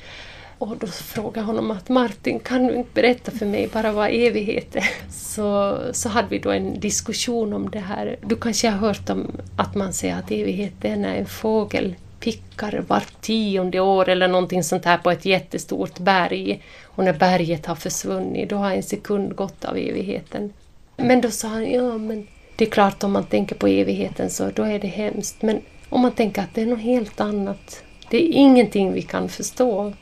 Och 0.58 0.76
då 0.76 0.86
frågade 0.86 1.40
jag 1.40 1.46
honom 1.46 1.70
att 1.70 1.88
Martin, 1.88 2.38
kan 2.38 2.66
du 2.66 2.74
inte 2.74 2.90
berätta 2.94 3.30
för 3.30 3.46
mig 3.46 3.68
bara 3.72 3.92
vad 3.92 4.08
evighet 4.08 4.76
är? 4.76 4.90
Så, 5.10 5.78
så 5.92 6.08
hade 6.08 6.28
vi 6.28 6.38
då 6.38 6.50
en 6.50 6.80
diskussion 6.80 7.52
om 7.52 7.70
det 7.70 7.78
här. 7.78 8.16
Du 8.22 8.36
kanske 8.36 8.68
har 8.68 8.78
hört 8.78 9.10
om 9.10 9.30
att 9.56 9.74
man 9.74 9.92
säger 9.92 10.18
att 10.18 10.30
evighet 10.30 10.84
är 10.84 10.96
när 10.96 11.16
en 11.16 11.26
fågel 11.26 11.94
pickar 12.24 12.84
vart 12.88 13.20
tionde 13.20 13.80
år 13.80 14.08
eller 14.08 14.28
någonting 14.28 14.64
sånt 14.64 14.84
här 14.84 14.98
på 14.98 15.10
ett 15.10 15.24
jättestort 15.24 15.98
berg. 15.98 16.62
Och 16.84 17.04
när 17.04 17.12
berget 17.12 17.66
har 17.66 17.74
försvunnit, 17.74 18.50
då 18.50 18.56
har 18.56 18.70
en 18.70 18.82
sekund 18.82 19.36
gått 19.36 19.64
av 19.64 19.76
evigheten. 19.76 20.52
Men 20.96 21.20
då 21.20 21.30
sa 21.30 21.48
han, 21.48 21.70
ja 21.70 21.98
men 21.98 22.26
det 22.56 22.64
är 22.64 22.70
klart 22.70 23.04
om 23.04 23.12
man 23.12 23.24
tänker 23.24 23.54
på 23.54 23.66
evigheten 23.66 24.30
så 24.30 24.50
då 24.50 24.62
är 24.62 24.78
det 24.78 24.86
hemskt. 24.86 25.42
Men 25.42 25.60
om 25.88 26.00
man 26.00 26.12
tänker 26.12 26.42
att 26.42 26.54
det 26.54 26.62
är 26.62 26.66
något 26.66 26.80
helt 26.80 27.20
annat. 27.20 27.82
Det 28.10 28.16
är 28.16 28.32
ingenting 28.32 28.92
vi 28.92 29.02
kan 29.02 29.28
förstå. 29.28 29.92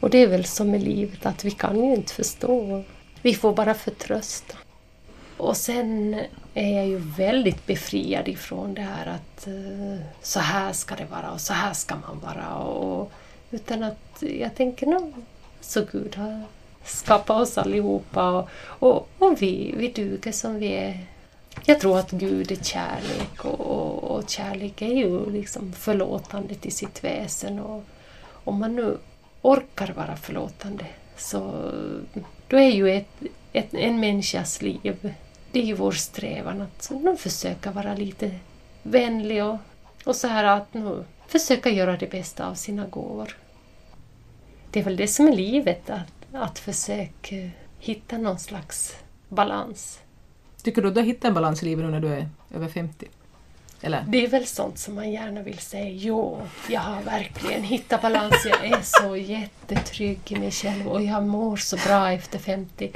Och 0.00 0.10
det 0.10 0.18
är 0.18 0.26
väl 0.26 0.44
som 0.44 0.70
med 0.70 0.82
livet, 0.82 1.26
att 1.26 1.44
vi 1.44 1.50
kan 1.50 1.84
ju 1.84 1.94
inte 1.94 2.12
förstå. 2.12 2.82
Vi 3.22 3.34
får 3.34 3.52
bara 3.52 3.74
förtrösta. 3.74 4.54
Och 5.36 5.56
sen 5.56 6.20
är 6.54 6.76
jag 6.76 6.86
ju 6.86 6.98
väldigt 6.98 7.66
befriad 7.66 8.28
ifrån 8.28 8.74
det 8.74 8.82
här 8.82 9.06
att 9.06 9.46
eh, 9.46 10.06
så 10.22 10.40
här 10.40 10.72
ska 10.72 10.94
det 10.94 11.04
vara 11.04 11.30
och 11.32 11.40
så 11.40 11.52
här 11.52 11.72
ska 11.72 11.94
man 11.94 12.20
vara. 12.20 12.54
Och, 12.54 13.12
utan 13.50 13.82
att 13.82 14.22
jag 14.38 14.54
tänker 14.54 14.86
nog 14.86 15.14
så 15.60 15.84
Gud 15.92 16.16
har 16.16 16.42
skapat 16.84 17.40
oss 17.40 17.58
allihopa 17.58 18.30
och, 18.30 18.48
och, 18.64 19.08
och 19.18 19.42
vi, 19.42 19.74
vi 19.76 19.88
duger 19.88 20.32
som 20.32 20.58
vi 20.58 20.66
är. 20.66 21.06
Jag 21.64 21.80
tror 21.80 21.98
att 21.98 22.10
Gud 22.10 22.52
är 22.52 22.56
kärlek 22.56 23.44
och, 23.44 23.60
och, 23.60 24.04
och 24.04 24.30
kärlek 24.30 24.82
är 24.82 24.94
ju 24.94 25.30
liksom 25.30 25.72
förlåtande 25.72 26.54
till 26.54 26.72
sitt 26.72 27.04
väsen. 27.04 27.58
Och 27.58 27.84
om 28.44 28.58
man 28.58 28.76
nu 28.76 28.98
orkar 29.42 29.92
vara 29.92 30.16
förlåtande 30.16 30.86
så 31.16 31.70
då 32.48 32.56
är 32.56 32.70
ju 32.70 32.90
ett, 32.90 33.22
ett, 33.52 33.74
en 33.74 34.00
människas 34.00 34.62
liv 34.62 35.14
det 35.52 35.60
är 35.60 35.64
ju 35.64 35.74
vår 35.74 35.92
strävan 35.92 36.62
att 36.62 36.90
nu 36.90 37.16
försöka 37.16 37.70
vara 37.70 37.94
lite 37.94 38.30
vänlig 38.82 39.44
och, 39.44 39.56
och 40.04 40.16
så 40.16 40.28
här 40.28 40.44
att 40.44 40.74
nu 40.74 41.04
försöka 41.26 41.70
göra 41.70 41.96
det 41.96 42.10
bästa 42.10 42.46
av 42.46 42.54
sina 42.54 42.86
gåvor. 42.86 43.36
Det 44.70 44.80
är 44.80 44.84
väl 44.84 44.96
det 44.96 45.08
som 45.08 45.28
är 45.28 45.32
livet, 45.32 45.90
att, 45.90 46.12
att 46.32 46.58
försöka 46.58 47.50
hitta 47.78 48.18
någon 48.18 48.38
slags 48.38 48.96
balans. 49.28 50.00
Tycker 50.62 50.82
du 50.82 50.88
att 50.88 50.94
du 50.94 51.00
har 51.00 51.06
hittat 51.06 51.24
en 51.24 51.34
balans 51.34 51.62
i 51.62 51.66
livet 51.66 51.84
nu 51.84 51.90
när 51.90 52.00
du 52.00 52.08
är 52.08 52.28
över 52.54 52.68
50? 52.68 53.08
Eller? 53.80 54.04
Det 54.08 54.24
är 54.24 54.28
väl 54.28 54.46
sånt 54.46 54.78
som 54.78 54.94
man 54.94 55.12
gärna 55.12 55.42
vill 55.42 55.58
säga. 55.58 55.90
Jo, 55.90 56.40
jag 56.68 56.80
har 56.80 57.02
verkligen 57.02 57.62
hittat 57.62 58.02
balans. 58.02 58.34
Jag 58.44 58.66
är 58.66 58.80
så 58.82 59.16
jättetrygg 59.16 60.20
i 60.28 60.36
mig 60.36 60.50
själv 60.50 60.88
och 60.88 61.02
jag 61.02 61.22
mår 61.22 61.56
så 61.56 61.76
bra 61.76 62.12
efter 62.12 62.38
50. 62.38 62.92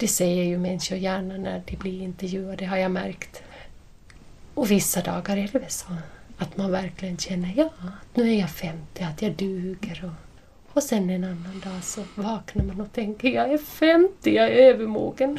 Det 0.00 0.08
säger 0.08 0.44
ju 0.44 0.58
människor 0.58 0.98
gärna 0.98 1.36
när 1.36 1.62
de 1.66 1.76
blir 1.76 2.02
intervjuade, 2.02 2.66
har 2.66 2.76
jag 2.76 2.90
märkt. 2.90 3.42
Och 4.54 4.70
vissa 4.70 5.02
dagar 5.02 5.36
är 5.36 5.42
det 5.52 5.58
väl 5.58 5.70
så 5.70 5.86
att 6.38 6.56
man 6.56 6.70
verkligen 6.70 7.18
känner 7.18 7.54
ja, 7.56 7.70
nu 8.14 8.30
är 8.30 8.40
jag 8.40 8.50
50, 8.50 9.02
att 9.02 9.22
jag 9.22 9.32
duger. 9.32 10.04
Och, 10.04 10.76
och 10.76 10.82
sen 10.82 11.10
en 11.10 11.24
annan 11.24 11.60
dag 11.64 11.84
så 11.84 12.02
vaknar 12.14 12.64
man 12.64 12.80
och 12.80 12.92
tänker 12.92 13.28
jag 13.28 13.52
är 13.52 13.58
50, 13.58 14.34
jag 14.34 14.46
är 14.46 14.74
övermogen. 14.74 15.38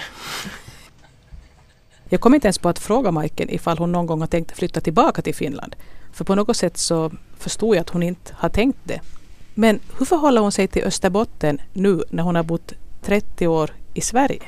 Jag 2.10 2.22
kom 2.22 2.34
inte 2.34 2.48
ens 2.48 2.58
på 2.58 2.70
att 2.70 2.80
fråga 2.80 3.12
Majken 3.12 3.50
ifall 3.50 3.78
hon 3.78 3.92
någon 3.92 4.06
gång 4.06 4.20
har 4.20 4.28
tänkt 4.28 4.52
flytta 4.52 4.82
tillbaka 4.82 5.22
till 5.22 5.36
Finland. 5.36 5.76
För 6.14 6.26
på 6.26 6.36
något 6.36 6.58
sätt 6.58 6.78
så 6.78 7.12
förstod 7.38 7.76
jag 7.76 7.82
att 7.82 7.90
hon 7.90 8.04
inte 8.04 8.34
har 8.38 8.50
tänkt 8.50 8.80
det. 8.84 9.02
Men 9.54 9.80
hur 10.00 10.06
förhåller 10.06 10.42
hon 10.42 10.52
sig 10.52 10.68
till 10.68 10.84
Österbotten 10.84 11.62
nu 11.74 12.04
när 12.10 12.24
hon 12.24 12.36
har 12.36 12.44
bott 12.44 12.74
30 13.02 13.48
år 13.48 13.72
i 14.00 14.02
Sverige? 14.02 14.44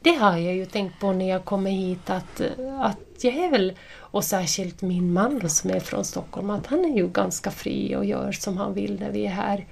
Det 0.00 0.14
har 0.14 0.36
jag 0.36 0.54
ju 0.54 0.66
tänkt 0.66 1.00
på 1.00 1.12
när 1.12 1.28
jag 1.28 1.44
kommer 1.44 1.70
hit 1.70 2.10
att, 2.10 2.40
att 2.80 3.24
jag 3.24 3.34
är 3.34 3.50
väl, 3.50 3.72
och 3.94 4.24
särskilt 4.24 4.82
min 4.82 5.12
man 5.12 5.50
som 5.50 5.70
är 5.70 5.80
från 5.80 6.04
Stockholm, 6.04 6.50
att 6.50 6.66
han 6.66 6.84
är 6.84 6.96
ju 6.96 7.08
ganska 7.08 7.50
fri 7.50 7.96
och 7.96 8.04
gör 8.04 8.32
som 8.32 8.56
han 8.56 8.74
vill 8.74 9.00
när 9.00 9.10
vi 9.10 9.26
är 9.26 9.30
här. 9.30 9.66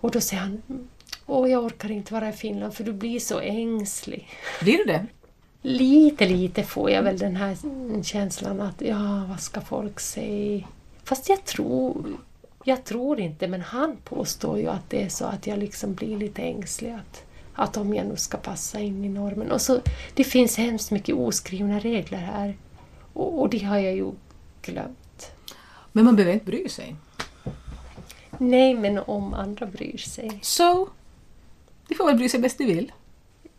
Och 0.00 0.10
då 0.10 0.20
säger 0.20 0.42
han 0.42 0.62
Åh, 1.26 1.50
jag 1.50 1.64
orkar 1.64 1.90
inte 1.90 2.14
vara 2.14 2.28
i 2.28 2.32
Finland 2.32 2.74
för 2.74 2.84
du 2.84 2.92
blir 2.92 3.20
så 3.20 3.40
ängslig. 3.40 4.28
Blir 4.60 4.78
du 4.78 4.84
det? 4.84 5.06
Lite, 5.62 6.26
lite 6.26 6.62
får 6.62 6.90
jag 6.90 7.02
väl 7.02 7.18
den 7.18 7.36
här 7.36 7.56
känslan 8.02 8.60
att 8.60 8.80
ja, 8.80 9.26
vad 9.28 9.40
ska 9.40 9.60
folk 9.60 10.00
säga? 10.00 10.66
Fast 11.04 11.28
jag 11.28 11.44
tror, 11.44 12.06
jag 12.64 12.84
tror 12.84 13.20
inte, 13.20 13.48
men 13.48 13.60
han 13.60 13.96
påstår 14.04 14.58
ju 14.58 14.68
att 14.68 14.90
det 14.90 15.02
är 15.02 15.08
så 15.08 15.24
att 15.24 15.46
jag 15.46 15.58
liksom 15.58 15.94
blir 15.94 16.16
lite 16.16 16.42
ängslig. 16.42 16.90
Att, 16.90 17.25
att 17.56 17.76
om 17.76 17.94
jag 17.94 18.06
nu 18.06 18.16
ska 18.16 18.38
passa 18.38 18.80
in 18.80 19.04
i 19.04 19.08
normen. 19.08 19.50
Och 19.50 19.60
så, 19.60 19.80
det 20.14 20.24
finns 20.24 20.56
hemskt 20.56 20.90
mycket 20.90 21.14
oskrivna 21.14 21.78
regler 21.78 22.18
här. 22.18 22.56
Och, 23.12 23.40
och 23.40 23.48
det 23.48 23.58
har 23.58 23.78
jag 23.78 23.94
ju 23.94 24.12
glömt. 24.62 25.32
Men 25.92 26.04
man 26.04 26.16
behöver 26.16 26.34
inte 26.34 26.46
bry 26.46 26.68
sig? 26.68 26.96
Nej, 28.38 28.74
men 28.74 28.98
om 28.98 29.34
andra 29.34 29.66
bryr 29.66 29.96
sig. 29.96 30.38
Så? 30.42 30.88
De 31.88 31.94
får 31.94 32.06
väl 32.06 32.16
bry 32.16 32.28
sig 32.28 32.40
bäst 32.40 32.58
de 32.58 32.64
vill? 32.64 32.92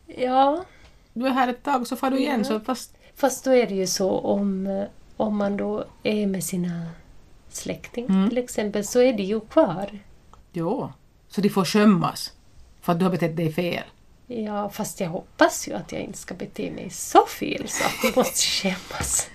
Ja. 0.05 0.65
Du 1.13 1.27
är 1.27 1.31
här 1.31 1.47
ett 1.47 1.63
tag 1.63 1.87
så 1.87 1.95
får 1.95 2.09
du 2.09 2.19
igen. 2.19 2.39
Ja. 2.39 2.43
Så 2.43 2.59
fast... 2.59 2.97
fast 3.15 3.45
då 3.45 3.51
är 3.51 3.67
det 3.67 3.75
ju 3.75 3.87
så 3.87 4.19
om, 4.19 4.85
om 5.17 5.37
man 5.37 5.57
då 5.57 5.85
är 6.03 6.27
med 6.27 6.43
sina 6.43 6.85
släktingar 7.49 8.09
mm. 8.09 8.29
till 8.29 8.37
exempel 8.37 8.85
så 8.85 8.99
är 8.99 9.13
de 9.13 9.23
ju 9.23 9.39
kvar. 9.39 9.99
Jo, 10.53 10.91
så 11.27 11.41
de 11.41 11.49
får 11.49 11.65
skämmas? 11.65 12.33
För 12.87 12.93
att 12.93 12.99
du 12.99 13.05
har 13.05 13.11
betett 13.11 13.37
dig 13.37 13.53
fel? 13.53 13.83
Ja, 14.27 14.69
fast 14.69 14.99
jag 14.99 15.09
hoppas 15.09 15.67
ju 15.67 15.73
att 15.73 15.91
jag 15.91 16.01
inte 16.01 16.17
ska 16.17 16.33
bete 16.33 16.71
mig 16.71 16.89
så 16.89 17.25
fel 17.25 17.67
så 17.67 17.85
att 17.85 18.03
jag 18.03 18.17
måste 18.17 18.41
skämmas. 18.41 19.29